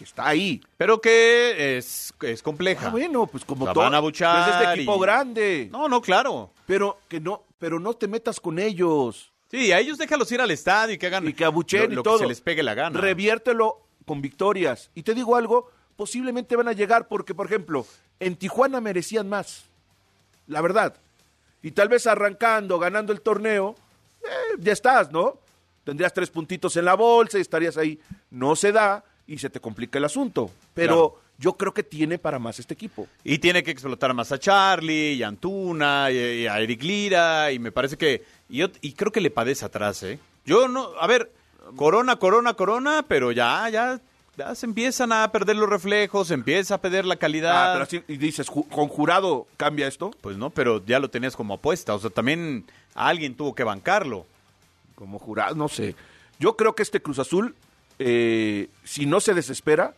[0.00, 0.62] que está ahí.
[0.78, 2.86] Pero que es, es compleja.
[2.86, 3.84] Ah, bueno, pues como La todo.
[3.84, 5.68] van a buchar Es este equipo y- grande.
[5.70, 6.52] No, no, claro.
[6.66, 9.30] Pero que no, pero no te metas con ellos.
[9.50, 12.02] Sí, a ellos déjalos ir al estadio y que hagan Y que abucheen lo, y
[12.02, 12.16] todo.
[12.16, 12.98] que se les pegue la gana.
[12.98, 14.90] Reviértelo con victorias.
[14.94, 17.84] Y te digo algo, posiblemente van a llegar porque, por ejemplo,
[18.20, 19.64] en Tijuana merecían más.
[20.46, 20.96] La verdad.
[21.62, 23.74] Y tal vez arrancando, ganando el torneo,
[24.22, 25.38] eh, ya estás, ¿no?
[25.84, 28.00] Tendrías tres puntitos en la bolsa y estarías ahí.
[28.30, 30.50] No se da y se te complica el asunto.
[30.74, 31.20] Pero Claro.
[31.38, 33.06] yo creo que tiene para más este equipo.
[33.24, 37.58] Y tiene que explotar más a Charlie, y a Antuna, y, a Eric Lira, y
[37.58, 38.24] me parece que...
[38.48, 40.18] Y, yo- y creo que le padece atrás, ¿eh?
[40.44, 40.90] Yo no...
[41.00, 41.30] A ver,
[41.76, 44.00] corona, corona, corona, pero ya, ya,
[44.36, 47.70] ya se empiezan a perder los reflejos, se empieza a perder la calidad.
[47.70, 50.10] Ah, pero así- y dices, ¿con jurado cambia esto?
[50.20, 51.94] Pues no, pero ya lo tenías como apuesta.
[51.94, 52.64] O sea, también
[52.94, 54.26] alguien tuvo que bancarlo.
[54.96, 55.94] como jurado, no sé.
[56.38, 57.54] Yo creo que este Cruz Azul,
[58.00, 59.94] eh, si no se desespera,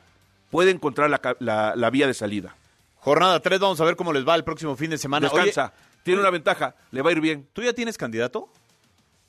[0.51, 2.55] puede encontrar la, la- la vía de salida.
[2.97, 5.29] Jornada 3, vamos a ver cómo les va el próximo fin de semana.
[5.29, 7.49] Descansa, Oye, tiene una ventaja, le va a ir bien.
[7.53, 8.49] ¿tú ya tienes candidato?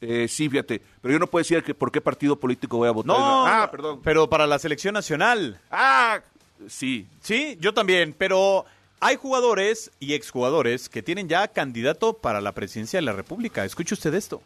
[0.02, 2.92] Eh, sí, fíjate, pero yo no puedo decir que por qué partido político voy a
[2.92, 3.16] votar.
[3.18, 4.02] No, ah, perdón.
[4.04, 5.60] Pero para la selección nacional.
[5.72, 6.20] Ah,
[6.68, 7.08] sí.
[7.22, 8.66] Sí, yo también, pero
[9.00, 13.64] hay jugadores y exjugadores que tienen ya candidato para la presidencia de la República.
[13.64, 14.42] Escuche usted esto.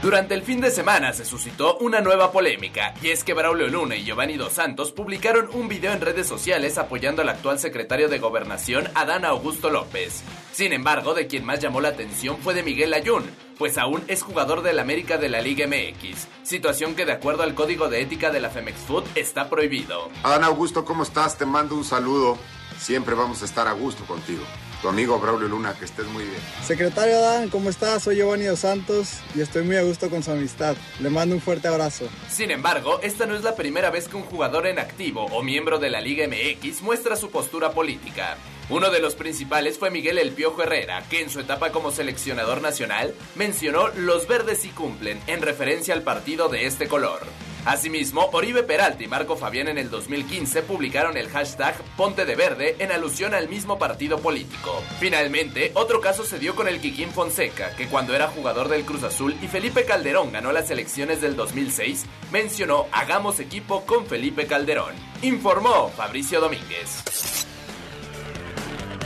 [0.00, 3.96] Durante el fin de semana se suscitó una nueva polémica, y es que Braulio Luna
[3.96, 8.20] y Giovanni Dos Santos publicaron un video en redes sociales apoyando al actual secretario de
[8.20, 10.22] Gobernación, Adán Augusto López.
[10.52, 14.22] Sin embargo, de quien más llamó la atención fue de Miguel Ayun, pues aún es
[14.22, 18.30] jugador del América de la Liga MX, situación que de acuerdo al código de ética
[18.30, 20.10] de la Femex Food está prohibido.
[20.22, 21.36] Adán Augusto, ¿cómo estás?
[21.36, 22.38] Te mando un saludo.
[22.78, 24.44] Siempre vamos a estar a gusto contigo.
[24.80, 26.40] Tu amigo Braulio Luna, que estés muy bien.
[26.64, 28.04] Secretario Adán, ¿cómo estás?
[28.04, 30.76] Soy Giovanni Dos Santos y estoy muy a gusto con su amistad.
[31.00, 32.08] Le mando un fuerte abrazo.
[32.30, 35.80] Sin embargo, esta no es la primera vez que un jugador en activo o miembro
[35.80, 38.36] de la Liga MX muestra su postura política.
[38.70, 42.62] Uno de los principales fue Miguel El Piojo Herrera, que en su etapa como seleccionador
[42.62, 47.22] nacional mencionó los verdes sí cumplen en referencia al partido de este color.
[47.68, 52.76] Asimismo, Oribe Peralta y Marco Fabián en el 2015 publicaron el hashtag Ponte de Verde
[52.78, 54.82] en alusión al mismo partido político.
[54.98, 59.02] Finalmente, otro caso se dio con el Kikín Fonseca, que cuando era jugador del Cruz
[59.02, 64.94] Azul y Felipe Calderón ganó las elecciones del 2006, mencionó Hagamos equipo con Felipe Calderón.
[65.20, 67.44] Informó Fabricio Domínguez.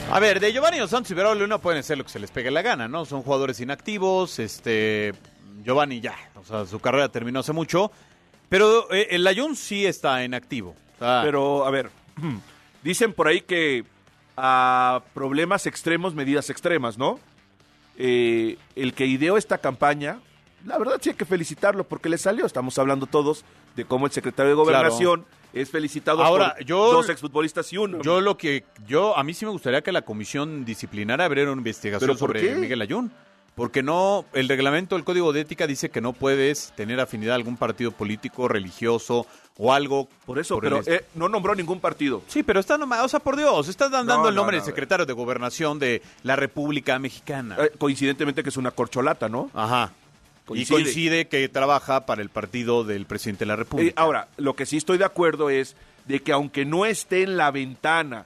[0.09, 2.53] A ver, de Giovanni Dos Santos y Luna pueden hacer lo que se les pegue
[2.53, 3.07] la gana, ¿no?
[3.07, 5.13] Son jugadores inactivos, este...
[5.65, 7.93] Giovanni ya, o sea, su carrera terminó hace mucho,
[8.53, 10.77] pero eh, el Ayun sí está en activo.
[10.99, 11.89] Pero, a ver,
[12.83, 13.83] dicen por ahí que
[14.37, 17.19] a problemas extremos, medidas extremas, ¿no?
[17.97, 20.21] Eh, el que ideó esta campaña,
[20.67, 22.45] la verdad sí hay que felicitarlo porque le salió.
[22.45, 23.43] Estamos hablando todos
[23.75, 28.03] de cómo el secretario de Gobernación es felicitado Ahora, por yo- dos exfutbolistas y uno.
[28.03, 31.61] Yo lo que yo a mí sí me gustaría que la comisión disciplinaria abriera una
[31.61, 32.55] investigación ¿Pero por sobre qué?
[32.55, 33.11] Miguel Ayun,
[33.55, 37.37] porque no el reglamento del Código de Ética dice que no puedes tener afinidad a
[37.37, 39.27] algún partido político, religioso
[39.59, 42.23] o algo por eso, por el pero eh, no nombró ningún partido.
[42.29, 44.67] Sí, pero está nomás, o sea, por Dios, estás dando No, el nombre no, del
[44.67, 47.57] secretario de Gobernación de la República Mexicana.
[47.61, 49.51] Eh, coincidentemente que es una corcholata, ¿no?
[49.53, 49.93] Ajá.
[50.47, 50.79] Coincide.
[50.81, 53.91] Y coincide que trabaja para el partido del presidente de la República.
[53.91, 57.37] Eh, ahora, lo que sí estoy de acuerdo es de que aunque no esté en
[57.37, 58.25] la ventana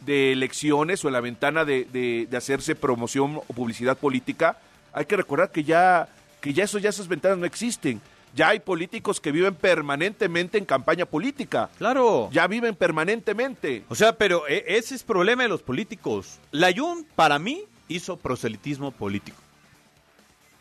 [0.00, 4.56] de elecciones o en la ventana de, de- de hacerse promoción o publicidad política,
[4.92, 6.08] hay que recordar que ya,
[6.40, 8.00] que ya, eso, ya esas ventanas no existen.
[8.34, 11.70] Ya hay políticos que viven permanentemente en campaña política.
[11.78, 12.28] Claro.
[12.30, 13.84] Ya viven permanentemente.
[13.88, 16.38] O sea, pero eh, ese es problema de los políticos.
[16.52, 19.38] Layun, para mí, hizo proselitismo político.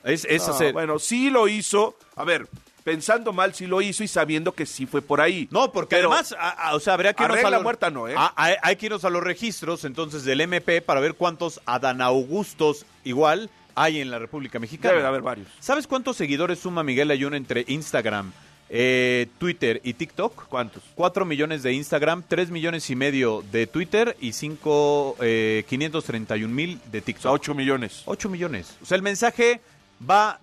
[0.03, 1.97] Es, es No, hacer- Bueno, sí lo hizo.
[2.15, 2.47] A ver,
[2.85, 5.47] pensando mal, sí lo hizo y sabiendo que sí fue por ahí.
[5.51, 8.07] No, porque Pero- además, a- a- o sea, habría que irnos a los- muerta no,
[8.07, 8.15] ¿eh?
[8.17, 12.85] a- hay que irnos a los registros, entonces, del MP para ver cuántos Adán Augustos
[13.03, 14.91] igual hay en la República Mexicana.
[14.91, 15.47] Debe de haber varios.
[15.59, 18.31] ¿Sabes cuántos seguidores suma Miguel Ayun entre Instagram,
[18.69, 20.47] eh, Twitter y TikTok?
[20.47, 20.83] ¿Cuántos?
[20.95, 26.79] 4 millones de Instagram, 3 millones y medio de Twitter y 5, eh, 531 mil
[26.91, 27.19] de TikTok.
[27.25, 28.01] O sea, 8 millones.
[28.05, 28.75] 8 millones.
[28.81, 29.61] O sea, el mensaje
[30.09, 30.39] va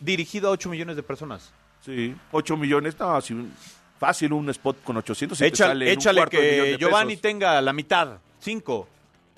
[0.00, 1.52] dirigido a 8 millones de personas.
[1.84, 3.52] Sí, 8 millones, no, si un-
[3.98, 6.38] fácil un spot con 800 y te Échale, sale un échale de que
[6.72, 7.22] de Giovanni pesos.
[7.22, 8.88] tenga la mitad, 5.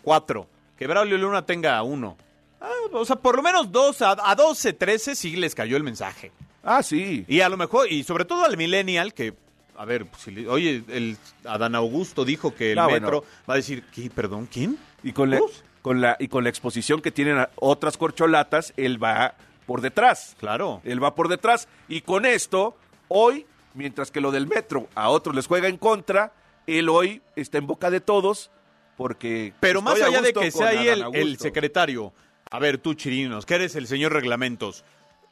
[0.02, 0.46] cuatro.
[0.78, 2.16] Que Braulio Luna tenga uno.
[2.60, 5.84] Ah, o sea, por lo menos dos, a, a 12, 13 sí les cayó el
[5.84, 6.32] mensaje.
[6.62, 7.24] Ah, sí.
[7.28, 9.34] Y a lo mejor, y sobre todo al millennial, que,
[9.76, 13.56] a ver, si le- oye, el Adán Augusto dijo que el Ah, metro va a
[13.56, 14.10] decir, ¿qué?
[14.10, 14.48] ¿Perdón?
[14.52, 14.76] ¿Quién?
[15.04, 15.40] Y con la,
[15.82, 19.34] con la, y con la exposición que tienen a- otras corcholatas, él va
[19.66, 20.34] por detrás.
[20.40, 20.80] Claro.
[20.84, 21.68] Él va por detrás.
[21.88, 26.32] Y con esto, hoy, mientras que lo del metro a otros les juega en contra,
[26.66, 28.50] él hoy está en boca de todos
[28.96, 29.54] porque...
[29.60, 31.42] Pero más estoy a allá de gusto que con sea ahí Adán el, el Augusto.
[31.44, 32.12] secretario,
[32.50, 34.84] a ver, tú, Chirinos, que eres el señor reglamentos,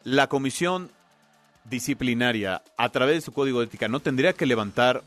[0.04, 0.90] la comisión
[1.64, 5.02] disciplinaria, a través de su código de ética, ¿no tendría que levantar,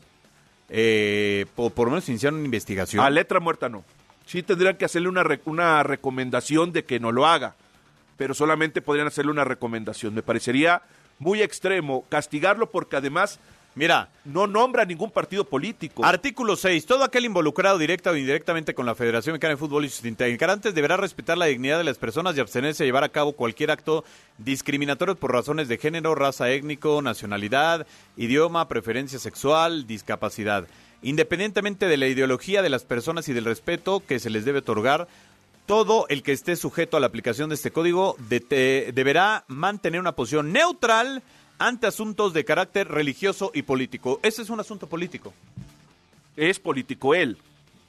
[0.68, 3.04] eh, por, por lo menos iniciar una investigación?
[3.04, 3.84] A letra muerta no.
[4.26, 7.54] Sí tendrían que hacerle una, una recomendación de que no lo haga,
[8.16, 10.14] pero solamente podrían hacerle una recomendación.
[10.14, 10.82] Me parecería
[11.18, 13.40] muy extremo castigarlo porque además
[13.76, 16.04] Mira, no nombra ningún partido político.
[16.04, 16.86] Artículo 6.
[16.86, 20.74] Todo aquel involucrado directa o indirectamente con la Federación Mexicana de Fútbol y sus integrantes
[20.74, 24.04] deberá respetar la dignidad de las personas y abstenerse de llevar a cabo cualquier acto
[24.38, 30.66] discriminatorio por razones de género, raza étnico, nacionalidad, idioma, preferencia sexual, discapacidad.
[31.02, 35.06] Independientemente de la ideología de las personas y del respeto que se les debe otorgar,
[35.66, 40.12] todo el que esté sujeto a la aplicación de este código de- deberá mantener una
[40.12, 41.22] posición neutral
[41.60, 44.18] ante asuntos de carácter religioso y político.
[44.24, 45.32] Ese es un asunto político.
[46.36, 47.38] Es político él.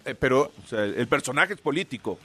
[0.05, 2.19] Eh, pero O sea, el personaje es político.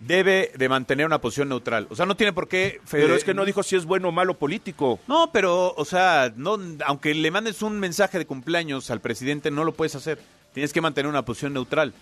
[0.00, 1.86] debe de mantener una posición neutral.
[1.88, 2.80] O sea, no tiene por qué...
[2.90, 4.98] Pero es que no dijo si es bueno o malo político.
[5.06, 9.64] No, pero, o sea, no, aunque le mandes un mensaje de cumpleaños al presidente, no
[9.64, 10.18] lo puedes hacer.
[10.52, 11.94] Tienes que mantener una posición neutral.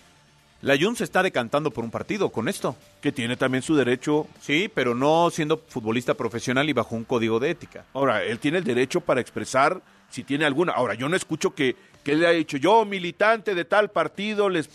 [0.61, 2.75] La Jun se está decantando por un partido con esto.
[3.01, 4.27] Que tiene también su derecho.
[4.41, 7.85] Sí, pero no siendo futbolista profesional y bajo un código de ética.
[7.93, 10.73] Ahora, él tiene el derecho para expresar si tiene alguna.
[10.73, 14.69] Ahora, yo no escucho que, que él haya dicho, yo, militante de tal partido, les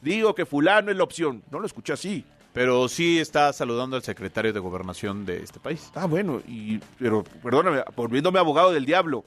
[0.00, 1.42] digo que fulano es la opción.
[1.50, 2.24] No lo escuché así.
[2.52, 5.92] Pero sí está saludando al secretario de gobernación de este país.
[5.94, 9.24] Ah, bueno, y, pero perdóname, volviéndome abogado del diablo.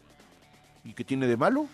[0.84, 1.68] ¿Y qué tiene de malo?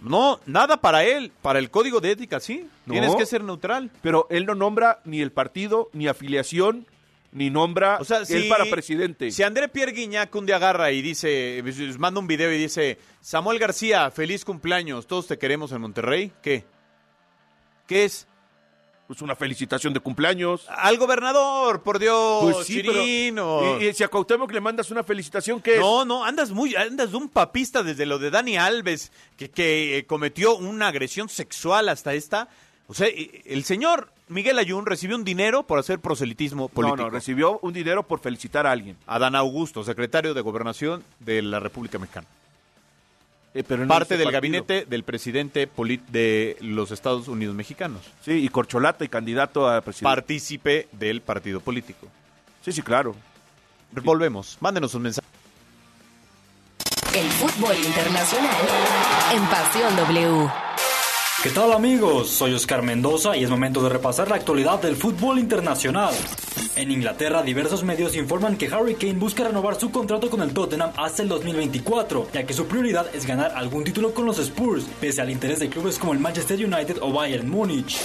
[0.00, 1.32] No, nada para él.
[1.42, 2.68] Para el código de ética, sí.
[2.86, 2.92] No.
[2.92, 3.90] Tienes que ser neutral.
[4.02, 6.86] Pero él no nombra ni el partido, ni afiliación,
[7.32, 9.30] ni nombra O sea, él si, para presidente.
[9.30, 11.62] Si André Pierre Guignac un día agarra y dice,
[11.98, 16.64] manda un video y dice, Samuel García, feliz cumpleaños, todos te queremos en Monterrey, ¿qué?
[17.86, 18.26] ¿Qué es?
[19.08, 20.66] Pues una felicitación de cumpleaños.
[20.68, 25.02] Al gobernador, por Dios, Pues sí, pero- y, y si a Cuauhtémoc le mandas una
[25.02, 25.80] felicitación, ¿qué es?
[25.80, 29.96] No, no, andas muy, andas de un papista desde lo de Dani Alves, que, que
[29.96, 32.48] eh, cometió una agresión sexual hasta esta.
[32.86, 37.02] O sea, eh, el señor Miguel Ayun recibió un dinero por hacer proselitismo no, político.
[37.04, 38.98] no, recibió un dinero por felicitar a alguien.
[39.06, 42.26] Adán Augusto, secretario de Gobernación de la República Mexicana.
[43.54, 44.40] Eh, pero no Parte del partido.
[44.40, 48.02] gabinete del presidente poli- de los Estados Unidos mexicanos.
[48.24, 50.04] Sí, y corcholata y candidato a presidente.
[50.14, 52.06] Partícipe del partido político.
[52.62, 53.14] sí, sí, claro.
[53.90, 54.58] Volvemos.
[54.60, 55.26] Mándenos un mensaje.
[57.14, 58.54] El fútbol internacional
[59.32, 60.50] en Pasión W.
[61.40, 62.30] ¿Qué tal amigos?
[62.30, 66.12] Soy Oscar Mendoza y es momento de repasar la actualidad del fútbol internacional.
[66.74, 70.90] En Inglaterra, diversos medios informan que Harry Kane busca renovar su contrato con el Tottenham
[70.96, 75.20] hasta el 2024, ya que su prioridad es ganar algún título con los Spurs, pese
[75.20, 78.00] al interés de clubes como el Manchester United o Bayern Múnich.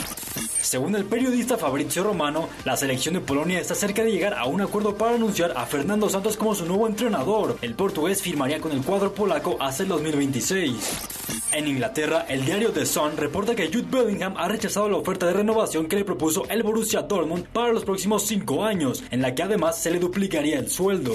[0.61, 4.61] Según el periodista Fabrizio Romano, la selección de Polonia está cerca de llegar a un
[4.61, 7.57] acuerdo para anunciar a Fernando Santos como su nuevo entrenador.
[7.63, 11.23] El portugués firmaría con el cuadro polaco hasta el 2026.
[11.51, 15.33] En Inglaterra, el diario The Sun reporta que Jude Bellingham ha rechazado la oferta de
[15.33, 19.43] renovación que le propuso el Borussia Dortmund para los próximos cinco años, en la que
[19.43, 21.13] además se le duplicaría el sueldo.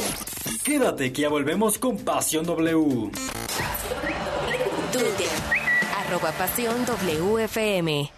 [0.65, 3.11] Quédate que ya volvemos con Pasión W.
[4.91, 5.29] Twitter,
[5.99, 8.18] arroba Pasión WFM.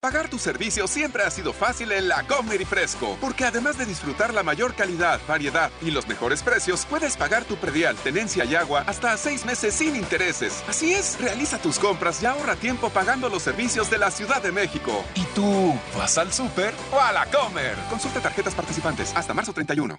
[0.00, 3.84] Pagar tu servicio siempre ha sido fácil en la Comer y Fresco, porque además de
[3.84, 8.54] disfrutar la mayor calidad, variedad y los mejores precios, puedes pagar tu predial, tenencia y
[8.54, 10.62] agua hasta seis meses sin intereses.
[10.68, 14.52] Así es, realiza tus compras y ahorra tiempo pagando los servicios de la Ciudad de
[14.52, 15.04] México.
[15.16, 17.74] ¿Y tú vas al súper o a la Comer?
[17.90, 19.98] Consulta tarjetas participantes hasta marzo 31.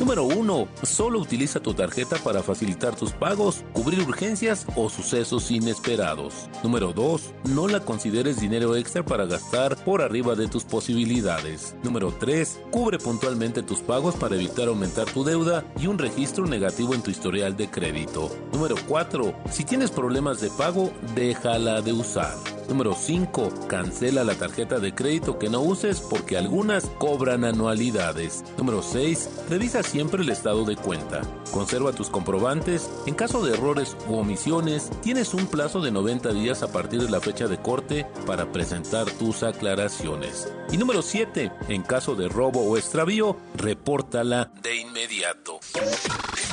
[0.00, 0.68] Número 1.
[0.82, 6.48] Solo utiliza tu tarjeta para facilitar tus pagos, cubrir urgencias o sucesos inesperados.
[6.64, 7.34] Número 2.
[7.50, 11.76] No la consideres dinero extra para gastar por arriba de tus posibilidades.
[11.84, 12.60] Número 3.
[12.72, 17.12] Cubre puntualmente tus pagos para evitar aumentar tu deuda y un registro negativo en tu
[17.12, 18.30] historial de crédito.
[18.52, 19.32] Número 4.
[19.50, 22.34] Si tienes problemas de pago, déjala de usar.
[22.68, 23.68] Número 5.
[23.68, 28.42] Cancela la tarjeta de crédito que no uses porque algunas cobran anualidades.
[28.56, 29.28] Número 6.
[29.48, 31.22] Revisa siempre el estado de cuenta.
[31.52, 32.90] Conserva tus comprobantes.
[33.06, 37.10] En caso de errores u omisiones, tienes un plazo de 90 días a partir de
[37.10, 40.52] la fecha de corte para presentar tus aclaraciones.
[40.72, 41.52] Y número 7.
[41.68, 45.60] En caso de robo o extravío, repórtala de inmediato.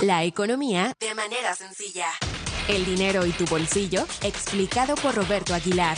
[0.01, 2.07] La economía de manera sencilla.
[2.67, 5.97] El dinero y tu bolsillo, explicado por Roberto Aguilar.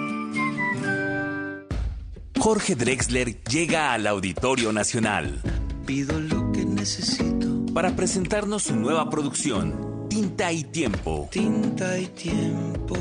[2.41, 5.43] Jorge Drexler llega al Auditorio Nacional.
[5.85, 7.71] Pido lo que necesito.
[7.71, 11.29] Para presentarnos su nueva producción, Tinta y Tiempo.
[11.31, 12.97] Tinta y tiempo,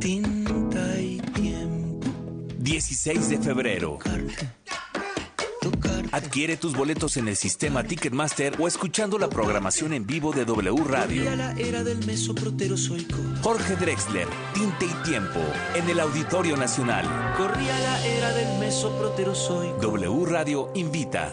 [0.00, 2.08] tinta y tiempo.
[2.58, 4.00] 16 de febrero.
[6.12, 10.84] Adquiere tus boletos en el sistema Ticketmaster o escuchando la programación en vivo de W
[10.84, 11.24] Radio.
[11.24, 13.16] Corría la era del mesoproterozoico.
[13.42, 15.40] Jorge Drexler, Tinta y Tiempo,
[15.74, 17.04] en el Auditorio Nacional.
[17.36, 19.78] Corría la era del mesoproterozoico.
[19.80, 21.32] W Radio invita.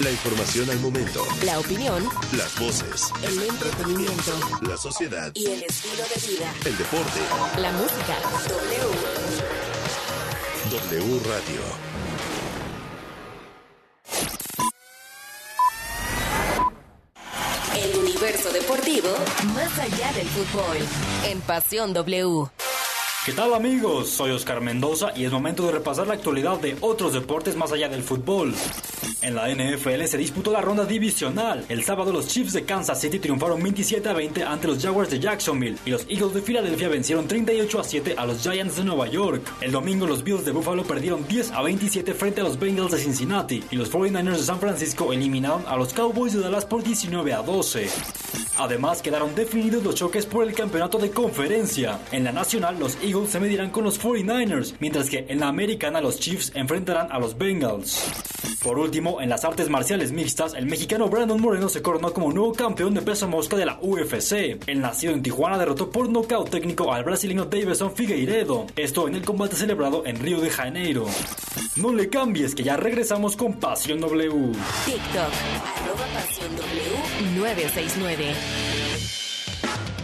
[0.00, 1.22] La información al momento.
[1.44, 2.02] La opinión.
[2.32, 3.12] Las voces.
[3.22, 4.32] El entretenimiento.
[4.62, 5.30] La sociedad.
[5.34, 6.54] Y el estilo de vida.
[6.64, 7.20] El deporte.
[7.58, 8.16] La música.
[8.48, 8.80] W.
[10.70, 11.60] W Radio.
[17.76, 19.10] El universo deportivo
[19.54, 20.78] más allá del fútbol.
[21.26, 22.48] En Pasión W.
[23.22, 24.08] ¿Qué tal amigos?
[24.08, 27.86] Soy Oscar Mendoza y es momento de repasar la actualidad de otros deportes más allá
[27.90, 28.54] del fútbol.
[29.20, 31.66] En la NFL se disputó la ronda divisional.
[31.68, 35.20] El sábado los Chiefs de Kansas City triunfaron 27 a 20 ante los Jaguars de
[35.20, 39.06] Jacksonville y los Eagles de Filadelfia vencieron 38 a 7 a los Giants de Nueva
[39.08, 39.42] York.
[39.60, 42.98] El domingo los Bills de Buffalo perdieron 10 a 27 frente a los Bengals de
[42.98, 47.34] Cincinnati y los 49ers de San Francisco eliminaron a los Cowboys de Dallas por 19
[47.34, 47.86] a 12.
[48.56, 52.00] Además quedaron definidos los choques por el campeonato de conferencia.
[52.12, 56.00] En la nacional los Eagles Se medirán con los 49ers, mientras que en la americana
[56.00, 58.08] los Chiefs enfrentarán a los Bengals.
[58.62, 62.52] Por último, en las artes marciales mixtas, el mexicano Brandon Moreno se coronó como nuevo
[62.52, 64.62] campeón de peso mosca de la UFC.
[64.68, 69.24] El nacido en Tijuana derrotó por nocaut técnico al brasileño Davidson Figueiredo, esto en el
[69.24, 71.06] combate celebrado en Río de Janeiro.
[71.74, 74.52] No le cambies que ya regresamos con Pasión W.
[74.84, 75.32] TikTok,
[76.14, 78.69] Pasión W 969.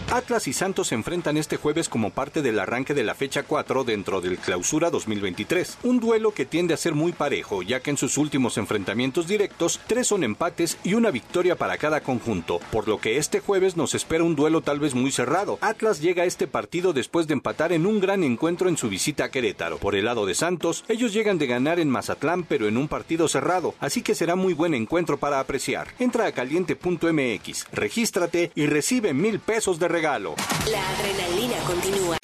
[0.09, 3.83] Atlas y Santos se enfrentan este jueves como parte del arranque de la fecha 4
[3.83, 5.79] dentro del Clausura 2023.
[5.83, 9.81] Un duelo que tiende a ser muy parejo, ya que en sus últimos enfrentamientos directos,
[9.85, 13.95] tres son empates y una victoria para cada conjunto, por lo que este jueves nos
[13.95, 15.57] espera un duelo tal vez muy cerrado.
[15.59, 19.25] Atlas llega a este partido después de empatar en un gran encuentro en su visita
[19.25, 19.77] a Querétaro.
[19.77, 23.27] Por el lado de Santos, ellos llegan de ganar en Mazatlán, pero en un partido
[23.27, 25.89] cerrado, así que será muy buen encuentro para apreciar.
[25.99, 30.35] Entra a caliente.mx, regístrate y recibe mil pesos de regalo.
[30.69, 32.17] La adrenalina continúa.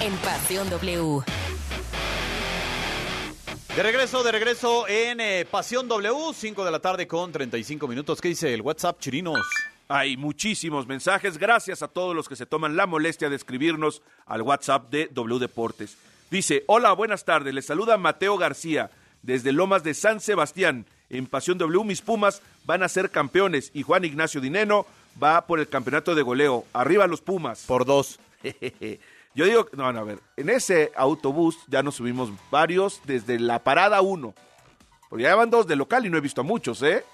[0.00, 1.24] En Pasión W.
[3.74, 8.20] De regreso, de regreso en eh, Pasión W, 5 de la tarde con 35 minutos.
[8.20, 9.40] ¿Qué dice el WhatsApp, Chirinos?
[9.88, 11.36] Hay muchísimos mensajes.
[11.36, 15.40] Gracias a todos los que se toman la molestia de escribirnos al WhatsApp de W
[15.40, 15.96] Deportes.
[16.30, 17.52] Dice, hola, buenas tardes.
[17.54, 18.92] Les saluda Mateo García
[19.22, 20.86] desde Lomas de San Sebastián.
[21.10, 24.86] En Pasión W, mis Pumas van a ser campeones y Juan Ignacio Dineno
[25.22, 26.64] va por el campeonato de goleo.
[26.72, 27.64] Arriba los Pumas.
[27.66, 28.18] Por dos.
[29.34, 33.58] Yo digo, no, no, a ver, en ese autobús ya nos subimos varios desde la
[33.58, 34.34] parada 1.
[35.10, 37.04] Porque ya van dos de local y no he visto a muchos, ¿eh?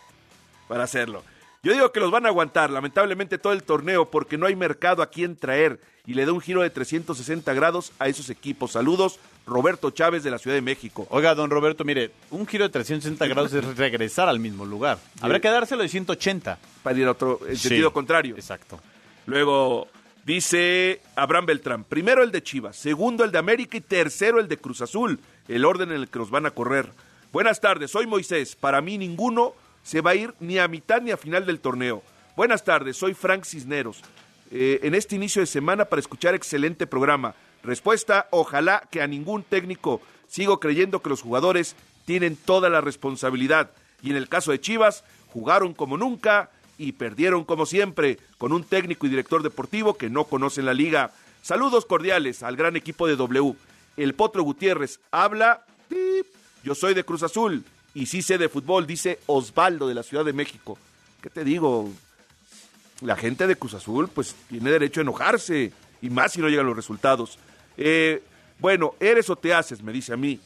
[0.68, 1.24] Para hacerlo.
[1.64, 5.00] Yo digo que los van a aguantar, lamentablemente, todo el torneo porque no hay mercado
[5.00, 8.72] a quien traer y le da un giro de 360 grados a esos equipos.
[8.72, 11.06] Saludos, Roberto Chávez de la Ciudad de México.
[11.08, 14.98] Oiga, don Roberto, mire, un giro de 360 grados es regresar al mismo lugar.
[15.20, 16.58] Habrá que dárselo de 180.
[16.82, 18.34] Para ir a otro, en sentido contrario.
[18.34, 18.80] Exacto.
[19.26, 19.86] Luego
[20.26, 24.56] dice Abraham Beltrán, primero el de Chivas, segundo el de América y tercero el de
[24.56, 26.90] Cruz Azul, el orden en el que nos van a correr.
[27.32, 28.56] Buenas tardes, soy Moisés.
[28.56, 32.02] Para mí ninguno se va a ir ni a mitad ni a final del torneo.
[32.36, 34.02] Buenas tardes, soy Frank Cisneros.
[34.50, 37.34] Eh, en este inicio de semana para escuchar excelente programa.
[37.62, 43.70] Respuesta, ojalá que a ningún técnico sigo creyendo que los jugadores tienen toda la responsabilidad.
[44.02, 48.64] Y en el caso de Chivas, jugaron como nunca y perdieron como siempre, con un
[48.64, 51.12] técnico y director deportivo que no conocen la liga.
[51.42, 53.54] Saludos cordiales al gran equipo de W.
[53.96, 55.64] El Potro Gutiérrez habla.
[56.64, 57.64] Yo soy de Cruz Azul
[57.94, 60.78] y sí sé de fútbol, dice Osvaldo de la Ciudad de México.
[61.20, 61.90] ¿Qué te digo?
[63.00, 66.66] La gente de Cruz Azul pues tiene derecho a enojarse y más si no llegan
[66.66, 67.38] los resultados.
[67.76, 68.22] Eh,
[68.58, 70.38] bueno, eres o te haces, me dice a mí.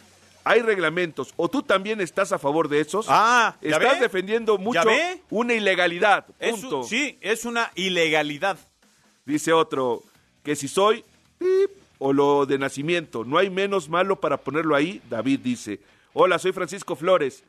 [0.45, 3.07] Hay reglamentos, o tú también estás a favor de esos.
[3.09, 4.01] Ah, ¿ya estás ve?
[4.01, 5.23] defendiendo mucho ¿Ya ve?
[5.29, 6.25] una ilegalidad.
[6.39, 6.79] Punto.
[6.81, 8.57] un- sí, es una ilegalidad.
[9.25, 10.05] Dice otro,
[10.45, 11.05] que si soy
[11.39, 15.03] pip, o lo de nacimiento, no hay menos malo para ponerlo ahí.
[15.11, 15.81] David dice,
[16.19, 17.45] hola, soy Francisco Flores.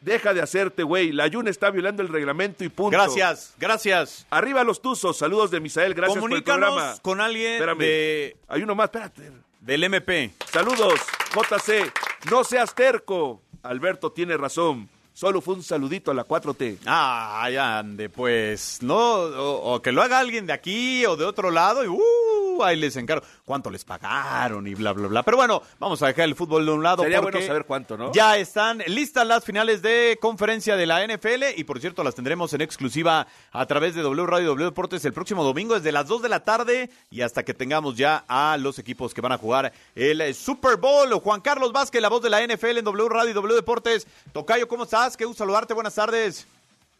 [0.00, 1.12] Deja de hacerte, güey.
[1.12, 2.90] La Yuna está violando el reglamento y punto.
[2.90, 4.26] Gracias, gracias.
[4.30, 5.16] Arriba los tuzos.
[5.16, 5.94] Saludos de Misael.
[5.94, 6.94] Gracias por el programa.
[7.02, 7.78] Con alguien Espérame.
[7.78, 9.30] de, Hay uno más, espérate.
[9.60, 10.32] del MP.
[10.52, 10.94] Saludos,
[11.34, 11.92] JC.
[12.30, 13.40] No seas terco.
[13.62, 14.88] Alberto tiene razón.
[15.14, 16.78] Solo fue un saludito a la 4T.
[16.86, 18.78] Ah, ya ande, pues.
[18.82, 22.51] No, o, o que lo haga alguien de aquí o de otro lado y uh,
[22.64, 23.24] ahí les encargo.
[23.44, 25.22] ¿Cuánto les pagaron y bla, bla, bla?
[25.22, 27.02] Pero bueno, vamos a dejar el fútbol de un lado.
[27.02, 28.12] Sería porque bueno saber cuánto, ¿no?
[28.12, 32.52] Ya están listas las finales de conferencia de la NFL y por cierto las tendremos
[32.54, 36.06] en exclusiva a través de W Radio y W Deportes el próximo domingo desde las
[36.06, 39.38] 2 de la tarde y hasta que tengamos ya a los equipos que van a
[39.38, 41.12] jugar el Super Bowl.
[41.20, 44.06] Juan Carlos Vázquez, la voz de la NFL en W Radio y W Deportes.
[44.32, 45.16] Tocayo, ¿cómo estás?
[45.16, 45.74] Qué gusto saludarte.
[45.74, 46.46] Buenas tardes.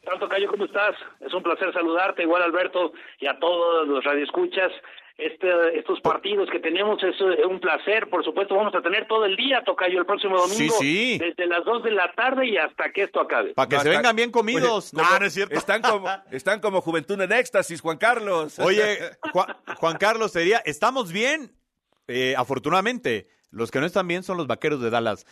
[0.05, 0.97] Tanto Cayo, ¿cómo estás?
[1.21, 4.73] Es un placer saludarte, igual Alberto, y a todos los radioescuchas.
[5.25, 9.25] Este, estos partidos que tenemos es eh, un placer, por supuesto, vamos a tener todo
[9.25, 11.19] el día, Tocayo, el próximo domingo, Sí, sí.
[11.19, 13.55] desde las 2 de la tarde y hasta que esto acabe.
[13.55, 14.93] Para que No, se vengan bien comidos.
[14.93, 15.55] Oye, no, como- no es cierto.
[15.55, 18.59] Están como, están como Juventud en Éxtasis, Juan Carlos.
[18.59, 18.99] Oye,
[19.33, 21.53] Juan, Juan Carlos, te diría, estamos bien,
[22.09, 23.29] eh, afortunadamente.
[23.51, 25.27] Los que no están bien son los vaqueros de Dallas.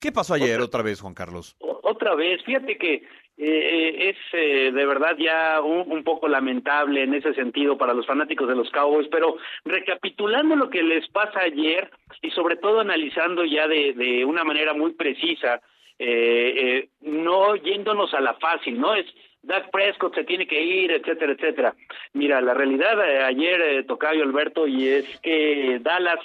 [0.00, 1.56] ¿Qué pasó ayer otra vez, Juan Carlos?
[1.82, 3.02] Otra vez, fíjate que
[3.36, 8.06] eh, es eh, de verdad ya un, un poco lamentable en ese sentido para los
[8.06, 11.90] fanáticos de los Cowboys, pero recapitulando lo que les pasa ayer
[12.22, 15.60] y sobre todo analizando ya de, de una manera muy precisa,
[15.98, 18.94] eh, eh, no yéndonos a la fácil, ¿no?
[18.94, 19.06] Es
[19.42, 21.74] Dak Prescott se tiene que ir, etcétera, etcétera.
[22.14, 26.20] Mira, la realidad eh, ayer eh, Tocayo Alberto y es que Dallas,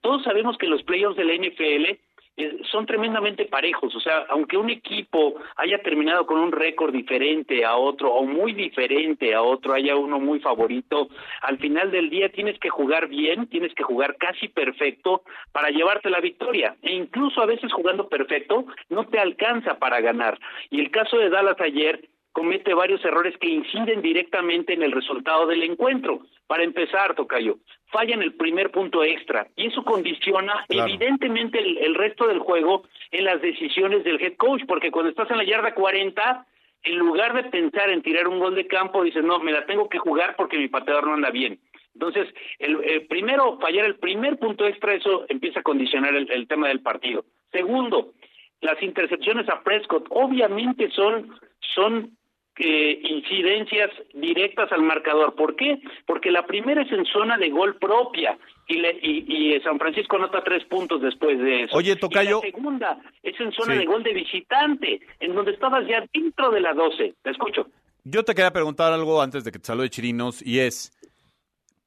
[0.00, 1.98] todos sabemos que los playoffs de la NFL
[2.36, 3.94] eh, son tremendamente parejos.
[3.94, 8.52] O sea, aunque un equipo haya terminado con un récord diferente a otro o muy
[8.52, 11.08] diferente a otro, haya uno muy favorito,
[11.42, 15.22] al final del día tienes que jugar bien, tienes que jugar casi perfecto
[15.52, 16.76] para llevarte la victoria.
[16.82, 20.38] E incluso a veces jugando perfecto no te alcanza para ganar.
[20.70, 25.46] Y el caso de Dallas ayer comete varios errores que inciden directamente en el resultado
[25.46, 26.18] del encuentro.
[26.48, 31.94] Para empezar, Tocayo, falla en el primer punto extra y eso condiciona evidentemente el, el,
[31.94, 32.82] resto del juego
[33.12, 36.46] en las decisiones del head coach, porque cuando estás en la yarda 40,
[36.82, 39.88] en lugar de pensar en tirar un gol de campo, dices, no, me la tengo
[39.88, 41.60] que jugar porque mi pateador no anda bien.
[41.94, 42.26] Entonces,
[42.58, 46.66] el, el primero, fallar el primer punto extra, eso empieza a condicionar el, el tema
[46.66, 47.24] del partido.
[47.52, 48.12] Segundo,
[48.60, 51.38] las intercepciones a Prescott obviamente son
[51.74, 52.16] son
[52.58, 55.34] eh, incidencias directas al marcador.
[55.34, 55.80] ¿Por qué?
[56.06, 58.38] Porque la primera es en zona de gol propia
[58.68, 61.76] y, le, y, y San Francisco anota tres puntos después de eso.
[61.76, 62.40] Oye, Tocayo.
[62.42, 63.80] Y la segunda es en zona sí.
[63.80, 67.14] de gol de visitante, en donde estabas ya dentro de la 12.
[67.22, 67.66] Te escucho.
[68.04, 70.92] Yo te quería preguntar algo antes de que te salude Chirinos y es,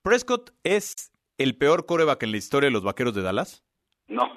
[0.01, 3.63] ¿Prescott es el peor coreback en la historia de los Vaqueros de Dallas?
[4.07, 4.29] No,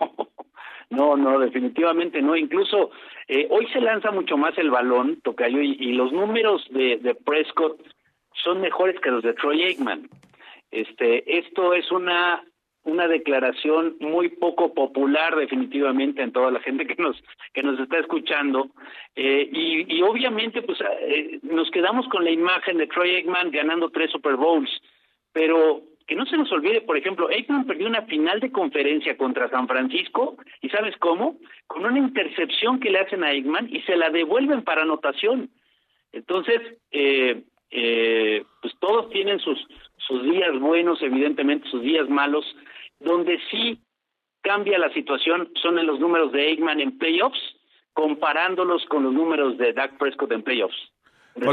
[0.91, 2.37] no, no, definitivamente no.
[2.37, 2.91] Incluso
[3.29, 7.81] eh, hoy se lanza mucho más el balón, Tocayo, y, los números de, de, Prescott
[8.43, 10.09] son mejores que los de Troy Aikman.
[10.71, 12.43] Este, esto es una
[12.83, 17.23] una declaración muy poco popular definitivamente en toda la gente que nos
[17.53, 18.71] que nos está escuchando
[19.15, 23.91] eh, y, y, obviamente pues eh, nos quedamos con la imagen de Troy Aikman ganando
[23.91, 24.71] tres Super Bowls
[25.33, 29.49] pero que no se nos olvide, por ejemplo, Aikman perdió una final de conferencia contra
[29.49, 31.39] San Francisco, ¿y sabes cómo?
[31.69, 35.51] Con una intercepción que le hacen a Aikman y se la devuelven para anotación.
[36.11, 39.57] Entonces, eh, eh, pues todos tienen sus,
[39.99, 42.45] sus días buenos, evidentemente, sus días malos,
[42.99, 43.79] donde sí
[44.43, 47.39] cambia la situación son en los números de Aikman en playoffs,
[47.93, 50.91] comparándolos con los números de Dak Prescott en playoffs.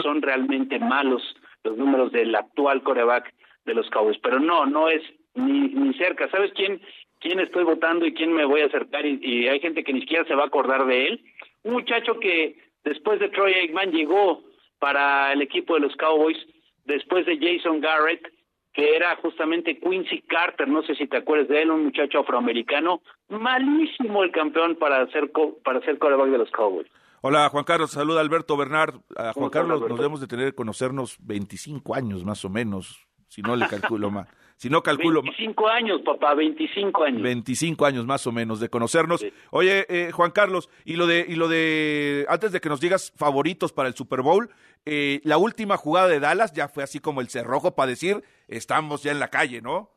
[0.02, 1.22] Son realmente malos
[1.64, 3.37] los números del actual coreback
[3.68, 5.04] de los Cowboys, pero no, no es
[5.36, 6.28] ni, ni cerca.
[6.30, 6.82] ¿Sabes quién,
[7.20, 9.06] quién estoy votando y quién me voy a acercar?
[9.06, 11.24] Y, y, hay gente que ni siquiera se va a acordar de él.
[11.64, 14.42] Un muchacho que después de Troy Aikman llegó
[14.80, 16.38] para el equipo de los Cowboys,
[16.86, 18.26] después de Jason Garrett,
[18.74, 23.02] que era justamente Quincy Carter, no sé si te acuerdas de él, un muchacho afroamericano,
[23.28, 25.32] malísimo el campeón para ser,
[25.64, 26.88] para ser coreback de los Cowboys.
[27.22, 28.96] Hola Juan Carlos, saluda Alberto Bernard.
[29.16, 33.56] A Juan Carlos nos debemos de tener conocernos 25 años más o menos, si no
[33.56, 34.28] le calculo más.
[34.58, 37.22] Si no calculo 25 años, papá, 25 años.
[37.22, 39.22] 25 años más o menos de conocernos.
[39.22, 39.32] Sí.
[39.52, 43.14] Oye, eh, Juan Carlos, y lo de y lo de antes de que nos digas
[43.16, 44.50] favoritos para el Super Bowl,
[44.86, 49.04] eh, la última jugada de Dallas ya fue así como el cerrojo para decir, estamos
[49.04, 49.92] ya en la calle, ¿no?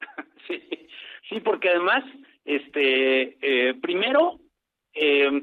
[0.46, 0.60] sí.
[1.30, 2.04] Sí, porque además
[2.44, 4.40] este eh, primero
[4.94, 5.42] eh,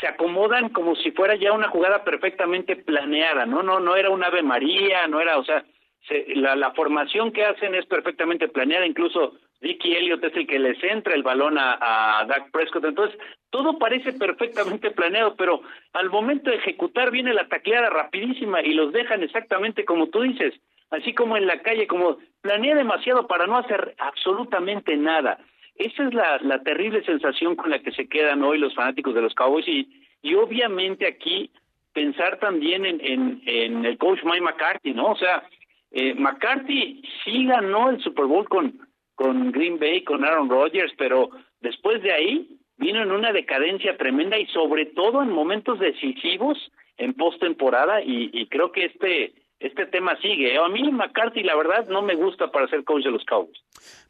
[0.00, 3.62] se acomodan como si fuera ya una jugada perfectamente planeada, ¿no?
[3.62, 5.64] No, no era un Ave María, no era, o sea,
[6.08, 10.82] se, la, formación que hacen es perfectamente planeada, incluso Ricky Elliott es el que les
[10.82, 13.18] entra el balón a, Dak Prescott, entonces
[13.50, 15.60] todo parece perfectamente planeado, pero
[15.92, 20.54] al momento de ejecutar viene la tacleada rapidísima y los dejan exactamente como tú dices,
[20.90, 25.38] así como en la calle, como planea demasiado para no hacer absolutamente nada.
[25.74, 29.22] Esa es la, la terrible sensación con la que se quedan hoy los fanáticos de
[29.22, 31.50] los Cowboys y, obviamente aquí
[31.92, 35.10] pensar también en el coach Mike McCarthy, ¿no?
[35.10, 35.42] O sea,
[35.90, 38.78] eh, McCarthy sí ganó el Super Bowl con,
[39.14, 41.30] con Green Bay, con Aaron Rodgers, pero
[41.60, 46.58] después de ahí vino en una decadencia tremenda y sobre todo en momentos decisivos
[46.96, 50.56] en postemporada y, y creo que este este tema sigue.
[50.56, 53.58] A mí McCarthy, la verdad, no me gusta para ser coach de los Cowboys.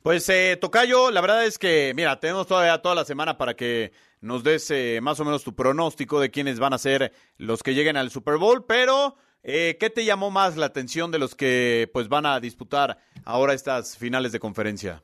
[0.02, 3.90] Pues, eh, Tocayo, la verdad es que, mira, tenemos todavía toda la semana para que
[4.20, 7.74] nos des eh, más o menos tu pronóstico de quiénes van a ser los que
[7.74, 11.88] lleguen al Super Bowl, pero eh, ¿qué te llamó más la atención de los que
[11.92, 15.02] pues van a disputar ahora estas finales de conferencia?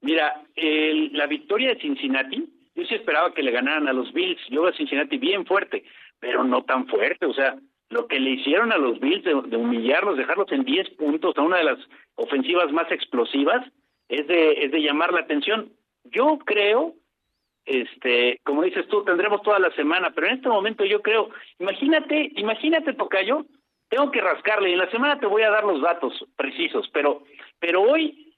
[0.00, 4.40] Mira, el, la victoria de Cincinnati, yo sí esperaba que le ganaran a los Bills,
[4.50, 5.84] yo veo a Cincinnati bien fuerte,
[6.18, 7.56] pero no tan fuerte, o sea,
[7.90, 11.58] lo que le hicieron a los Bills de, humillarlos, dejarlos en 10 puntos a una
[11.58, 11.78] de las
[12.16, 13.64] ofensivas más explosivas,
[14.08, 15.72] es de, es de llamar la atención.
[16.04, 16.94] Yo creo,
[17.64, 22.32] este, como dices tú, tendremos toda la semana, pero en este momento yo creo, imagínate,
[22.36, 23.46] imagínate, Tocayo,
[23.88, 27.22] tengo que rascarle, y en la semana te voy a dar los datos precisos, pero,
[27.58, 28.34] pero hoy,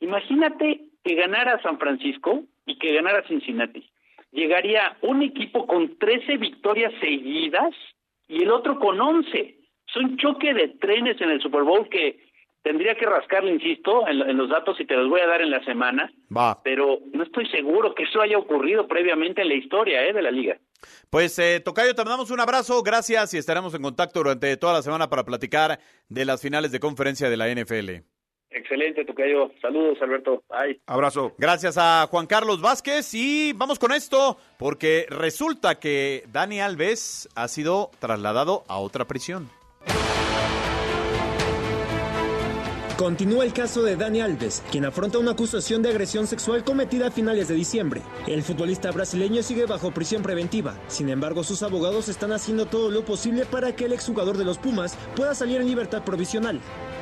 [0.00, 3.90] imagínate que ganara San Francisco y que ganara Cincinnati.
[4.32, 7.74] Llegaría un equipo con 13 victorias seguidas,
[8.30, 9.58] y el otro con 11.
[9.88, 12.29] Es un choque de trenes en el Super Bowl que,
[12.62, 15.50] Tendría que rascarle, insisto, en, en, los datos y te los voy a dar en
[15.50, 16.12] la semana.
[16.34, 16.62] Va.
[16.62, 20.12] Pero no estoy seguro que eso haya ocurrido previamente en la historia ¿eh?
[20.12, 20.58] de la liga.
[21.08, 24.82] Pues, eh, Tocayo, te mandamos un abrazo, gracias y estaremos en contacto durante toda la
[24.82, 28.04] semana para platicar de las finales de conferencia de la NFL.
[28.50, 29.52] Excelente, Tocayo.
[29.62, 30.42] Saludos, Alberto.
[30.50, 30.80] Ay.
[30.86, 31.34] Abrazo.
[31.38, 37.46] Gracias a Juan Carlos Vázquez y vamos con esto porque resulta que Dani Alves ha
[37.46, 39.48] sido trasladado a otra prisión.
[43.00, 47.10] Continúa el caso de Dani Alves, quien afronta una acusación de agresión sexual cometida a
[47.10, 48.02] finales de diciembre.
[48.26, 50.74] El futbolista brasileño sigue bajo prisión preventiva.
[50.86, 54.58] Sin embargo, sus abogados están haciendo todo lo posible para que el exjugador de los
[54.58, 56.60] Pumas pueda salir en libertad provisional.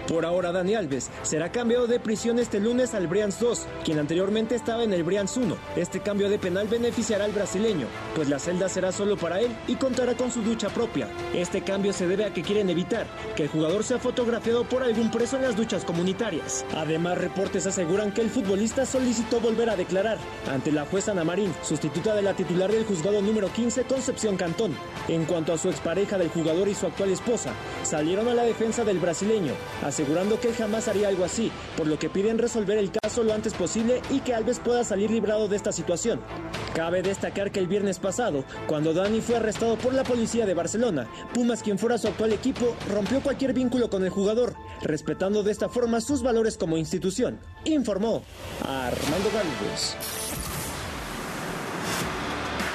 [0.08, 4.54] Por ahora, Dani Alves será cambiado de prisión este lunes al Brians 2, quien anteriormente
[4.54, 5.54] estaba en el Brians 1.
[5.76, 9.74] Este cambio de penal beneficiará al brasileño, pues la celda será solo para él y
[9.74, 11.08] contará con su ducha propia.
[11.34, 13.06] Este cambio se debe a que quieren evitar
[13.36, 16.64] que el jugador sea fotografiado por algún preso en las duchas comunitarias.
[16.74, 20.16] Además, reportes aseguran que el futbolista solicitó volver a declarar
[20.50, 24.74] ante la jueza Ana Marín, sustituta de la titular del juzgado número 15, Concepción Cantón.
[25.08, 27.52] En cuanto a su expareja del jugador y su actual esposa,
[27.82, 29.52] salieron a la defensa del brasileño,
[29.98, 33.34] asegurando que él jamás haría algo así, por lo que piden resolver el caso lo
[33.34, 36.20] antes posible y que Alves pueda salir librado de esta situación.
[36.72, 41.08] Cabe destacar que el viernes pasado, cuando Dani fue arrestado por la policía de Barcelona,
[41.34, 45.68] Pumas, quien fuera su actual equipo, rompió cualquier vínculo con el jugador, respetando de esta
[45.68, 48.22] forma sus valores como institución, informó
[48.62, 49.96] Armando Galvez.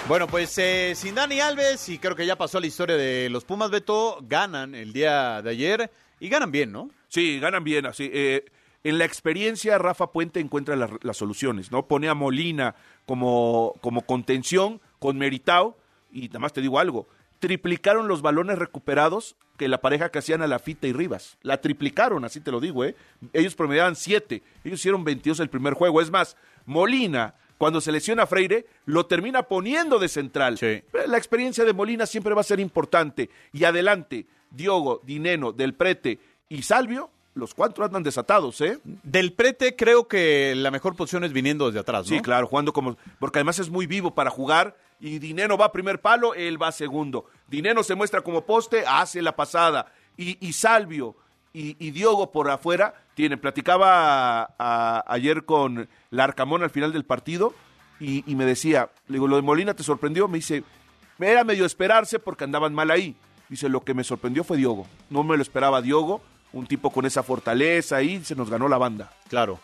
[0.10, 3.46] Bueno, pues eh, sin Dani Alves, y creo que ya pasó la historia de los
[3.46, 6.90] Pumas, Beto, ganan el día de ayer y ganan bien, ¿no?
[7.14, 8.10] Sí, ganan bien, así.
[8.12, 8.44] Eh,
[8.84, 11.88] en la experiencia, Rafa Puente encuentra las, las soluciones, ¿no?
[11.88, 12.74] Pone a Molina
[13.06, 15.78] como, como contención con Meritao,
[16.12, 17.08] y nada más te digo algo,
[17.38, 21.38] triplicaron los balones recuperados que la pareja que hacían a la Fita y Rivas.
[21.44, 22.96] La triplicaron, así te lo digo, ¿eh?
[23.32, 26.02] Ellos promediaban siete, ellos hicieron 22 el primer juego.
[26.02, 26.36] Es más,
[26.66, 30.58] Molina, cuando se lesiona a Freire, lo termina poniendo de central.
[31.08, 33.30] La experiencia de Molina siempre va a ser importante.
[33.52, 38.80] Y adelante, Diogo, Dineno, Del Prete y Salvio, los cuatro andan desatados, ¿eh?
[38.84, 42.16] Del Prete creo que la mejor posición es viniendo desde atrás, ¿no?
[42.16, 42.98] Sí, claro, jugando como...
[43.20, 46.68] Porque además es muy vivo para jugar y Dineno va a primer palo, él va
[46.68, 47.26] a segundo.
[47.48, 49.92] Dineno se muestra como poste, hace la pasada.
[50.16, 51.16] Y, y Salvio
[51.54, 53.40] y, y, Diogo por afuera tienen.
[53.40, 57.54] Platicaba a, a, ayer con Larcamón al final del partido
[58.00, 60.64] y, y, me decía, le digo, lo de Molina te sorprendió, me dice,
[61.20, 63.16] era medio esperarse porque andaban mal ahí.
[63.50, 64.88] Dice, lo que me sorprendió fue Diogo.
[65.10, 66.22] No me lo esperaba Diogo,
[66.54, 69.12] un tipo con esa fortaleza y se nos ganó la banda.
[69.28, 69.60] Claro.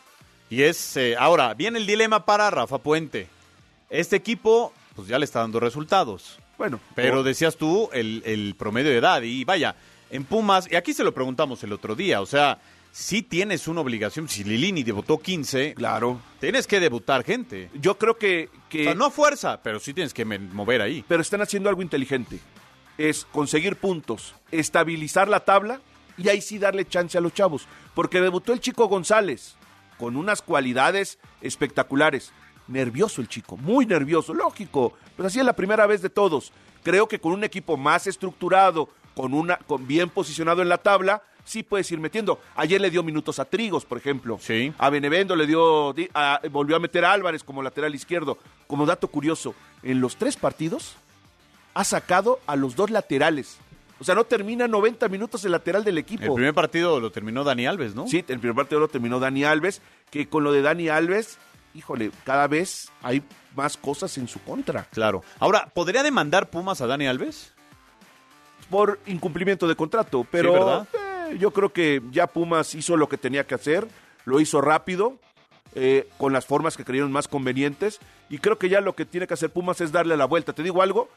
[0.50, 3.28] Y es, eh, ahora, viene el dilema para Rafa Puente.
[3.90, 6.40] Este equipo, pues ya le está dando resultados.
[6.58, 6.80] Bueno.
[6.96, 7.24] Pero por...
[7.24, 9.76] decías tú el, el promedio de edad y vaya,
[10.10, 12.60] en Pumas, y aquí se lo preguntamos el otro día, o sea,
[12.92, 17.70] si tienes una obligación, si Lilini debutó 15, claro, tienes que debutar gente.
[17.76, 18.50] Yo creo que...
[18.70, 18.82] que...
[18.82, 21.06] O sea, no a fuerza, pero sí tienes que mover ahí.
[21.08, 22.40] Pero están haciendo algo inteligente,
[22.98, 25.80] es conseguir puntos, estabilizar la tabla
[26.20, 29.56] y ahí sí darle chance a los chavos, porque debutó el chico González
[29.98, 32.32] con unas cualidades espectaculares.
[32.68, 36.52] Nervioso el chico, muy nervioso, lógico, pero así es la primera vez de todos.
[36.84, 41.24] Creo que con un equipo más estructurado, con una con bien posicionado en la tabla,
[41.44, 42.40] sí puedes ir metiendo.
[42.56, 44.38] Ayer le dio minutos a Trigos, por ejemplo.
[44.40, 44.72] Sí.
[44.78, 48.38] A Benevendo le dio a, volvió a meter a Álvarez como lateral izquierdo.
[48.68, 50.96] Como dato curioso, en los tres partidos
[51.74, 53.58] ha sacado a los dos laterales.
[54.00, 56.24] O sea, no termina 90 minutos el lateral del equipo.
[56.24, 58.08] El primer partido lo terminó Dani Alves, ¿no?
[58.08, 61.38] Sí, el primer partido lo terminó Dani Alves, que con lo de Dani Alves,
[61.74, 63.24] híjole, cada vez hay
[63.56, 64.84] más cosas en su contra.
[64.86, 65.24] Claro.
[65.40, 67.54] Ahora, ¿podría demandar Pumas a Dani Alves?
[68.70, 70.88] Por incumplimiento de contrato, pero sí, ¿verdad?
[71.32, 73.88] Eh, yo creo que ya Pumas hizo lo que tenía que hacer,
[74.26, 75.20] lo hizo rápido,
[75.76, 79.28] eh, con las formas que creyeron más convenientes, y creo que ya lo que tiene
[79.28, 80.54] que hacer Pumas es darle la vuelta.
[80.54, 81.10] Te digo algo,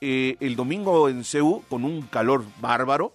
[0.00, 3.12] eh, el domingo en CEU, con un calor bárbaro,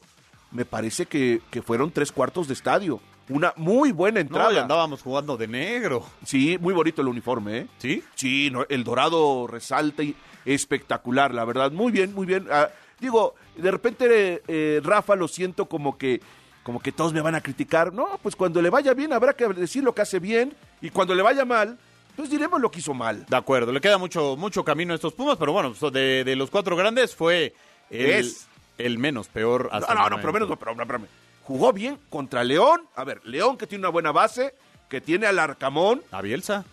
[0.52, 3.00] me parece que, que fueron tres cuartos de estadio.
[3.28, 4.54] Una muy buena entrada.
[4.54, 6.06] No, andábamos jugando de negro.
[6.24, 7.68] Sí, muy bonito el uniforme, ¿eh?
[7.80, 8.04] ¿Sí?
[8.14, 10.16] Sí, no, el dorado resalta y
[10.46, 11.72] espectacular, la verdad.
[11.72, 12.48] Muy bien, muy bien.
[12.52, 12.70] Ah,
[13.00, 16.22] digo, de repente eh, Rafa lo siento como que
[16.62, 17.94] como que todos me van a criticar.
[17.94, 21.14] No, pues cuando le vaya bien habrá que decir lo que hace bien y cuando
[21.14, 21.78] le vaya mal,
[22.16, 23.26] pues diremos lo que hizo mal.
[23.28, 26.50] De acuerdo, le queda mucho mucho camino a estos Pumas, pero bueno, de, de los
[26.50, 27.54] cuatro grandes fue
[27.90, 28.48] el, Es.
[28.78, 31.04] el menos peor hasta no, no, pero menos, no, pero, pero, pero,
[31.44, 32.82] jugó bien contra León.
[32.96, 34.54] A ver, León que tiene una buena base,
[34.90, 36.02] que tiene al Arcamón.
[36.12, 36.66] A Bielsa.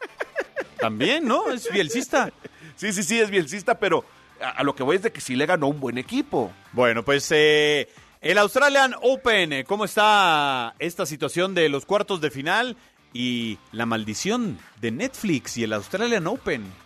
[0.78, 1.50] También, ¿no?
[1.50, 2.30] Es bielcista.
[2.76, 4.04] Sí, sí, sí, es bielcista, pero
[4.40, 6.50] a, a lo que voy es de que sí le ganó un buen equipo.
[6.72, 7.88] Bueno, pues eh,
[8.20, 12.76] El Australian Open, ¿cómo está esta situación de los cuartos de final
[13.14, 16.83] y la maldición de Netflix y el Australian Open?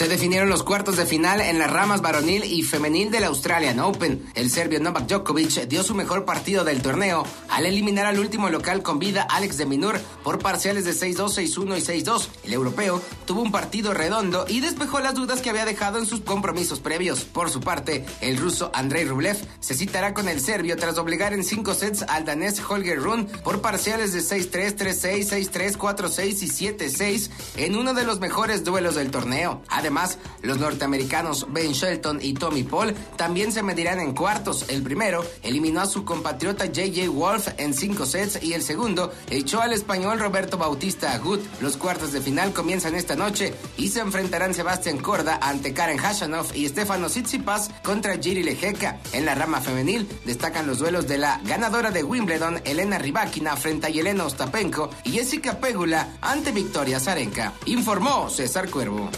[0.00, 4.24] Se definieron los cuartos de final en las ramas varonil y femenil del Australian Open.
[4.34, 8.82] El serbio Novak Djokovic dio su mejor partido del torneo al eliminar al último local
[8.82, 12.28] con vida Alex de Minur por parciales de 6-2, 6-1 y 6-2.
[12.44, 16.20] El europeo tuvo un partido redondo y despejó las dudas que había dejado en sus
[16.20, 17.24] compromisos previos.
[17.24, 21.44] Por su parte, el ruso Andrei Rublev se citará con el serbio tras obligar en
[21.44, 27.30] cinco sets al danés Holger Rune por parciales de 6-3, 3-6, 6-3, 4-6 y 7-6
[27.56, 29.60] en uno de los mejores duelos del torneo.
[30.42, 34.66] Los norteamericanos Ben Shelton y Tommy Paul también se medirán en cuartos.
[34.68, 39.60] El primero eliminó a su compatriota JJ Wolf en cinco sets y el segundo echó
[39.60, 41.40] al español Roberto Bautista Agut.
[41.60, 46.54] Los cuartos de final comienzan esta noche y se enfrentarán Sebastián Corda ante Karen Hashanov
[46.54, 49.00] y Stefano Tsitsipas contra Giri Lejeca.
[49.12, 53.86] En la rama femenil destacan los duelos de la ganadora de Wimbledon, Elena Rybakina, frente
[53.86, 57.52] a Yelena Ostapenko y Jessica Pegula ante Victoria Zarenka.
[57.66, 59.10] Informó César Cuervo.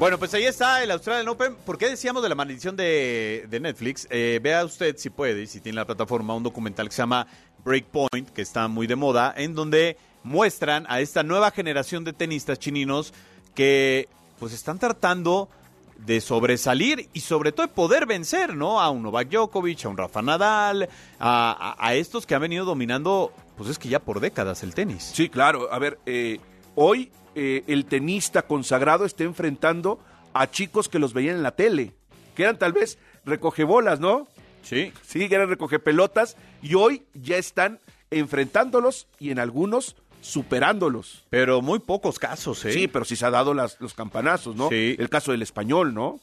[0.00, 1.54] Bueno, pues ahí está el Australian Open.
[1.56, 4.06] ¿Por qué decíamos de la maldición de, Netflix?
[4.10, 7.26] Eh, vea usted, si puede, si tiene la plataforma, un documental que se llama
[7.66, 12.58] Breakpoint, que está muy de moda, en donde muestran a esta nueva generación de tenistas
[12.58, 13.12] chininos
[13.54, 15.50] que pues están tratando
[15.98, 18.80] de sobresalir y sobre todo de poder vencer, ¿no?
[18.80, 20.88] A un Novak Djokovic, a un Rafa Nadal,
[21.18, 24.72] a, a- a estos que han venido dominando, pues es que ya por décadas el
[24.72, 25.10] tenis.
[25.12, 25.70] Sí, claro.
[25.70, 26.40] A ver, eh,
[26.74, 30.00] hoy eh, el tenista consagrado está enfrentando
[30.32, 31.92] a chicos que los veían en la tele,
[32.34, 34.28] que eran tal vez recogebolas, ¿no?
[34.62, 34.92] Sí.
[35.02, 37.78] Sí, que eran recogepelotas, y hoy ya están
[38.10, 41.24] enfrentándolos y en algunos superándolos.
[41.30, 42.72] Pero muy pocos casos, ¿eh?
[42.72, 44.68] Sí, pero sí se ha dado las, los campanazos, ¿no?
[44.68, 44.96] Sí.
[44.98, 46.20] El caso del español, ¿no?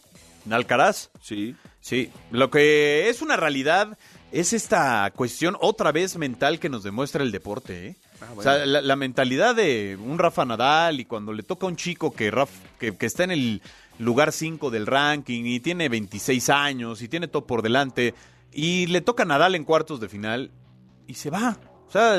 [0.50, 1.10] Alcaraz.
[1.22, 1.56] Sí.
[1.82, 3.98] Sí, lo que es una realidad
[4.32, 7.88] es esta cuestión otra vez mental que nos demuestra el deporte.
[7.88, 7.96] ¿eh?
[8.22, 8.40] Ah, bueno.
[8.40, 11.76] O sea, la, la mentalidad de un Rafa Nadal y cuando le toca a un
[11.76, 12.48] chico que, Raf-
[12.80, 13.62] que, que está en el
[14.00, 18.14] lugar 5 del ranking y tiene 26 años y tiene todo por delante
[18.52, 20.52] y le toca a Nadal en cuartos de final
[21.08, 21.58] y se va.
[21.88, 22.16] O sea,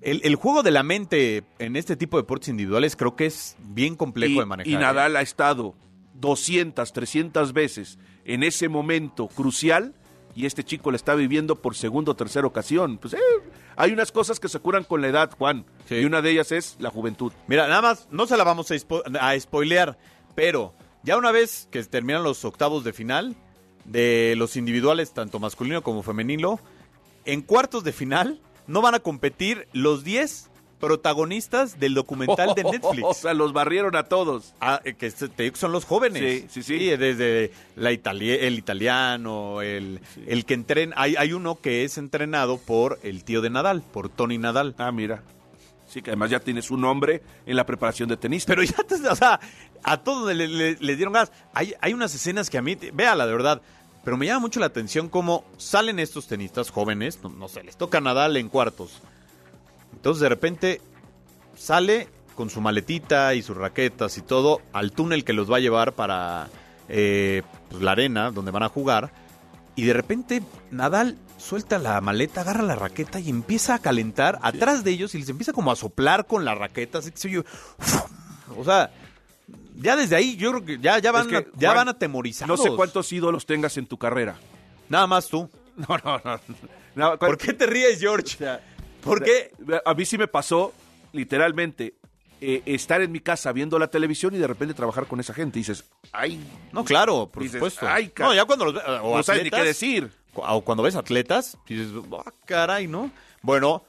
[0.00, 3.56] el, el juego de la mente en este tipo de deportes individuales creo que es
[3.60, 4.70] bien complejo y, de manejar.
[4.70, 4.78] y ¿eh?
[4.78, 5.74] Nadal ha estado
[6.14, 9.94] 200, 300 veces en ese momento crucial
[10.34, 12.98] y este chico la está viviendo por segunda o tercera ocasión.
[12.98, 13.18] Pues eh,
[13.76, 16.76] hay unas cosas que se curan con la edad, Juan, y una de ellas es
[16.78, 17.32] la juventud.
[17.48, 19.98] Mira, nada más, no se la vamos a, spo- a spoilear,
[20.34, 23.36] pero ya una vez que terminan los octavos de final,
[23.84, 26.60] de los individuales, tanto masculino como femenino,
[27.24, 30.50] en cuartos de final no van a competir los 10
[30.82, 33.02] protagonistas del documental de Netflix.
[33.04, 34.52] O sea, los barrieron a todos.
[34.60, 36.42] Ah, eh, que te digo que son los jóvenes.
[36.42, 36.96] Sí, sí, sí.
[36.96, 40.94] desde la itali- el italiano, el, el que entrena.
[40.98, 44.74] Hay, hay uno que es entrenado por el tío de Nadal, por Tony Nadal.
[44.78, 45.22] Ah, mira.
[45.86, 48.52] Sí, que además ya tiene su nombre en la preparación de tenista.
[48.52, 49.38] Pero ya, te- o sea,
[49.84, 51.30] a todos le, le- le dieron gas.
[51.54, 53.62] Hay, hay unas escenas que a mí, véala de verdad,
[54.04, 57.76] pero me llama mucho la atención cómo salen estos tenistas jóvenes, no, no sé, les
[57.76, 59.00] toca Nadal en cuartos.
[59.92, 60.80] Entonces de repente
[61.56, 65.60] sale con su maletita y sus raquetas y todo al túnel que los va a
[65.60, 66.48] llevar para
[66.88, 69.12] eh, pues, la arena donde van a jugar.
[69.76, 74.84] Y de repente Nadal suelta la maleta, agarra la raqueta y empieza a calentar atrás
[74.84, 76.98] de ellos y les empieza como a soplar con la raqueta.
[76.98, 77.44] Así que se oye,
[78.56, 78.90] O sea,
[79.76, 81.88] ya desde ahí yo creo que ya, ya, van, Es que, a- ya Juan, van
[81.88, 82.58] atemorizados.
[82.58, 84.36] No sé cuántos ídolos tengas en tu carrera.
[84.88, 85.48] Nada más tú.
[85.74, 86.40] No, no, no.
[86.94, 88.36] No, ¿Por qué te ríes, George?
[88.36, 88.60] ¿Por
[89.22, 89.50] qué?
[89.84, 90.72] A mí sí me pasó,
[91.12, 91.94] literalmente,
[92.40, 95.58] eh, estar en mi casa viendo la televisión y de repente trabajar con esa gente.
[95.58, 96.40] Y dices, ay.
[96.72, 97.86] No, claro, por Dices, supuesto.
[97.88, 100.10] "Ay, no, ya cuando los ve- o No sabes ni qué decir.
[100.32, 101.88] cu- O cuando ves atletas, dices,
[102.26, 103.10] ah, caray, ¿no?
[103.42, 103.84] Bueno,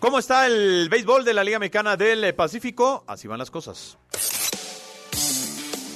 [0.00, 3.04] ¿cómo está el béisbol de la Liga Mexicana del Pacífico?
[3.06, 3.98] Así van las cosas.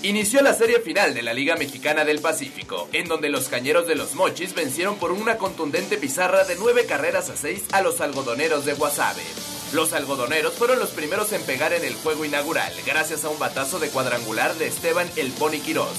[0.02, 3.96] Inició la serie final de la Liga Mexicana del Pacífico, en donde los cañeros de
[3.96, 8.64] los Mochis vencieron por una contundente pizarra de 9 carreras a 6 a los algodoneros
[8.64, 9.22] de Guasave.
[9.74, 13.78] Los algodoneros fueron los primeros en pegar en el juego inaugural, gracias a un batazo
[13.78, 15.98] de cuadrangular de Esteban El Pony Quirós.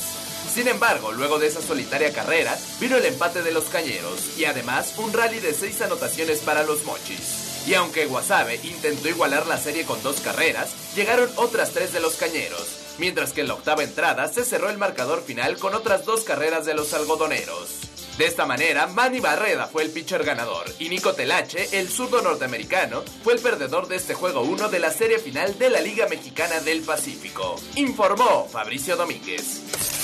[0.51, 4.95] Sin embargo, luego de esa solitaria carrera, vino el empate de los cañeros y además
[4.97, 7.67] un rally de 6 anotaciones para los Mochis.
[7.67, 12.15] Y aunque Guasave intentó igualar la serie con dos carreras, llegaron otras tres de los
[12.15, 16.23] cañeros, mientras que en la octava entrada se cerró el marcador final con otras dos
[16.23, 17.79] carreras de los algodoneros.
[18.19, 23.01] De esta manera, Manny Barreda fue el pitcher ganador y Nico Telache, el zurdo norteamericano,
[23.23, 26.59] fue el perdedor de este juego 1 de la serie final de la Liga Mexicana
[26.59, 27.55] del Pacífico.
[27.75, 30.00] Informó Fabricio Domínguez.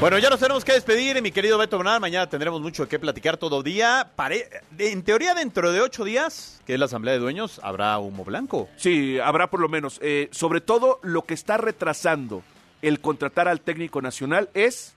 [0.00, 2.00] Bueno, ya nos tenemos que despedir, mi querido Beto Bernal.
[2.00, 4.10] Mañana tendremos mucho que platicar todo día.
[4.16, 4.48] Pare-
[4.78, 8.66] En teoría, dentro de ocho días, que es la Asamblea de Dueños, habrá humo blanco.
[8.76, 9.98] Sí, habrá por lo menos.
[10.02, 12.42] Eh, sobre todo, lo que está retrasando
[12.80, 14.94] el contratar al técnico nacional es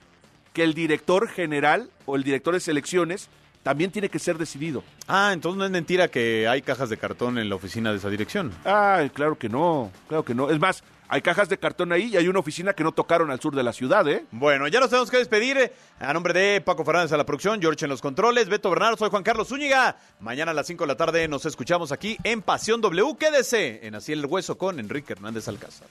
[0.53, 3.27] que el director general o el director de selecciones
[3.61, 4.83] también tiene que ser decidido.
[5.09, 8.09] Ah, entonces no es mentira que hay cajas de cartón en la oficina de esa
[8.09, 8.53] dirección.
[8.63, 10.49] Ah, claro que no, claro que no.
[10.49, 10.81] Es más,
[11.13, 13.61] hay cajas de cartón ahí y hay una oficina que no tocaron al sur de
[13.61, 14.25] la ciudad, ¿eh?
[14.31, 15.71] Bueno, ya nos tenemos que despedir.
[15.99, 19.11] A nombre de Paco Fernández a la producción, George en los controles, Beto Bernardo, soy
[19.11, 19.95] Juan Carlos Zúñiga.
[20.21, 23.15] Mañana a las 5 de la tarde nos escuchamos aquí en Pasión W.
[23.19, 25.87] Quédese en Así el Hueso con Enrique Hernández Alcázar.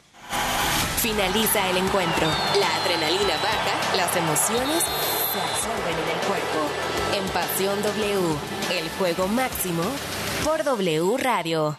[0.97, 2.27] Finaliza el encuentro.
[2.59, 6.69] La adrenalina baja, las emociones se absorben en el cuerpo.
[7.15, 8.37] En Pasión W,
[8.77, 9.85] el juego máximo
[10.45, 11.79] por W Radio.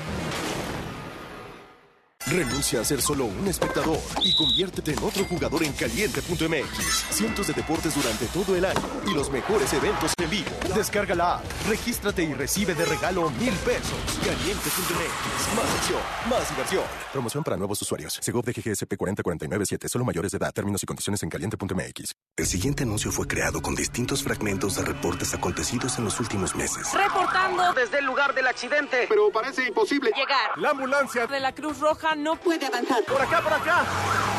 [2.31, 7.05] Renuncia a ser solo un espectador y conviértete en otro jugador en caliente.mx.
[7.09, 10.49] Cientos de deportes durante todo el año y los mejores eventos en vivo.
[10.73, 13.99] Descarga la app, regístrate y recibe de regalo mil pesos.
[14.23, 15.55] Caliente.mx.
[15.57, 16.83] Más acción, más diversión.
[17.11, 18.17] Promoción para nuevos usuarios.
[18.21, 19.89] Segov de GGSP 40497.
[19.89, 20.53] Solo mayores de edad.
[20.53, 22.15] Términos y condiciones en caliente.mx.
[22.37, 26.87] El siguiente anuncio fue creado con distintos fragmentos de reportes acontecidos en los últimos meses.
[26.93, 29.05] Reportando desde el lugar del accidente.
[29.09, 30.11] Pero parece imposible.
[30.15, 30.57] Llegar.
[30.57, 31.27] La ambulancia.
[31.27, 33.03] De la Cruz Roja no puede avanzar.
[33.03, 33.85] Por acá, por acá.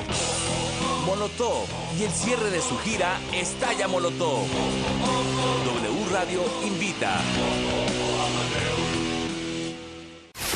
[1.05, 1.67] Molotov
[1.99, 4.47] y el cierre de su gira Estalla Molotov.
[5.65, 7.21] W Radio invita.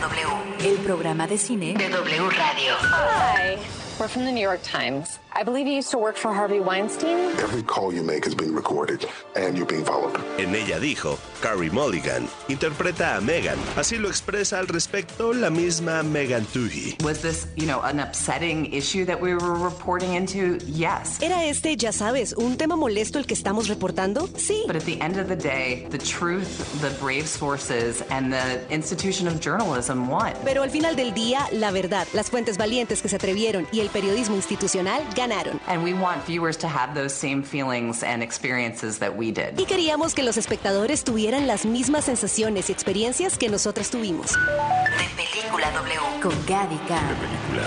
[0.00, 0.26] W.
[0.64, 3.79] El programa de cine de W Radio.
[4.00, 5.18] We're from the New York Times.
[5.32, 7.18] I believe you used to work for Harvey Weinstein.
[7.38, 10.16] Every call you make is being recorded and you're being followed.
[10.38, 13.58] En ella dijo, Carrie Mulligan interpreta a Megan.
[13.76, 17.00] Así lo expresa al respecto la misma Megan Toohey.
[17.04, 20.58] Was this, you know, an upsetting issue that we were reporting into?
[20.66, 21.22] Yes.
[21.22, 24.28] ¿Era este, ya sabes, un tema molesto el que estamos reportando?
[24.36, 24.64] Sí.
[24.66, 29.28] But at the end of the day, the truth, the brave sources, and the institution
[29.28, 30.32] of journalism won.
[30.44, 33.89] Pero al final del día, la verdad, las fuentes valientes que se atrevieron y el
[33.90, 35.60] periodismo institucional ganaron.
[35.66, 39.58] And we want viewers to have those same feelings and experiences that we did.
[39.58, 44.32] Y queríamos que los espectadores tuvieran las mismas sensaciones y experiencias que nosotros tuvimos.
[44.32, 46.00] De Película W.
[46.22, 47.00] Con Gadica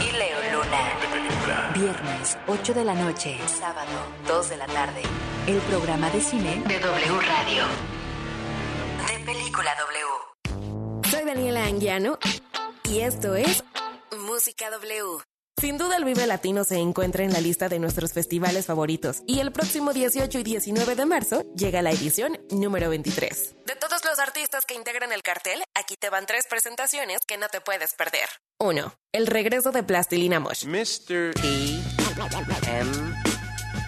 [0.02, 1.74] y Leo Luna.
[1.74, 3.38] Viernes, 8 de la noche.
[3.48, 3.92] Sábado,
[4.28, 5.02] 2 de la tarde.
[5.48, 7.64] El programa de cine de W Radio.
[9.08, 11.10] De Película W.
[11.10, 12.18] Soy Daniela Anguiano
[12.90, 13.64] y esto es
[14.18, 15.33] Música W.
[15.60, 19.40] Sin duda el Vive Latino se encuentra en la lista de nuestros festivales favoritos y
[19.40, 23.56] el próximo 18 y 19 de marzo llega la edición número 23.
[23.66, 27.48] De todos los artistas que integran el cartel, aquí te van tres presentaciones que no
[27.48, 28.28] te puedes perder.
[28.60, 28.94] 1.
[29.14, 30.66] El regreso de Plastilina Mosh.
[30.66, 31.34] Mr.
[31.36, 31.80] P.
[32.68, 32.92] M.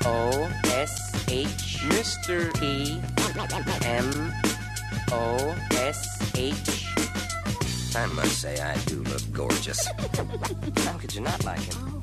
[0.06, 0.48] O.
[0.82, 0.94] S.
[1.28, 1.80] H.
[1.88, 2.52] Mr.
[2.60, 3.02] P.
[3.86, 4.34] M.
[5.12, 5.56] O.
[5.90, 6.00] S.
[6.34, 6.85] H.
[7.96, 9.88] I must say I do look gorgeous.
[10.86, 12.02] How could you not like him?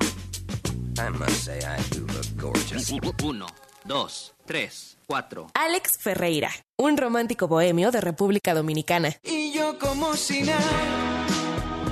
[0.97, 2.91] I must say I do look gorgeous.
[3.23, 3.45] Uno,
[3.85, 5.47] dos, tres, cuatro.
[5.53, 9.15] Alex Ferreira, un romántico bohemio de República Dominicana.
[9.23, 11.27] Y yo como si nada,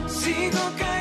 [0.08, 1.01] sigo cayendo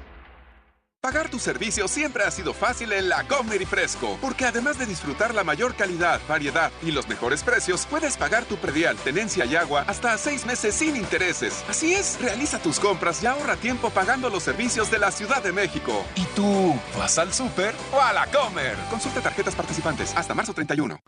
[1.01, 4.85] Pagar tu servicio siempre ha sido fácil en la Comer y Fresco, porque además de
[4.85, 9.55] disfrutar la mayor calidad, variedad y los mejores precios, puedes pagar tu predial, tenencia y
[9.55, 11.65] agua hasta seis meses sin intereses.
[11.67, 15.51] Así es, realiza tus compras y ahorra tiempo pagando los servicios de la Ciudad de
[15.51, 16.05] México.
[16.15, 18.77] ¿Y tú vas al súper o a la Comer?
[18.91, 21.01] Consulta tarjetas participantes hasta marzo 31.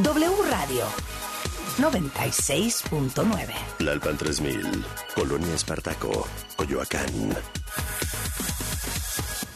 [0.00, 0.84] W Radio
[1.78, 3.52] 96.9.
[3.80, 6.24] Lalpan 3000, Colonia Espartaco,
[6.54, 7.36] Coyoacán.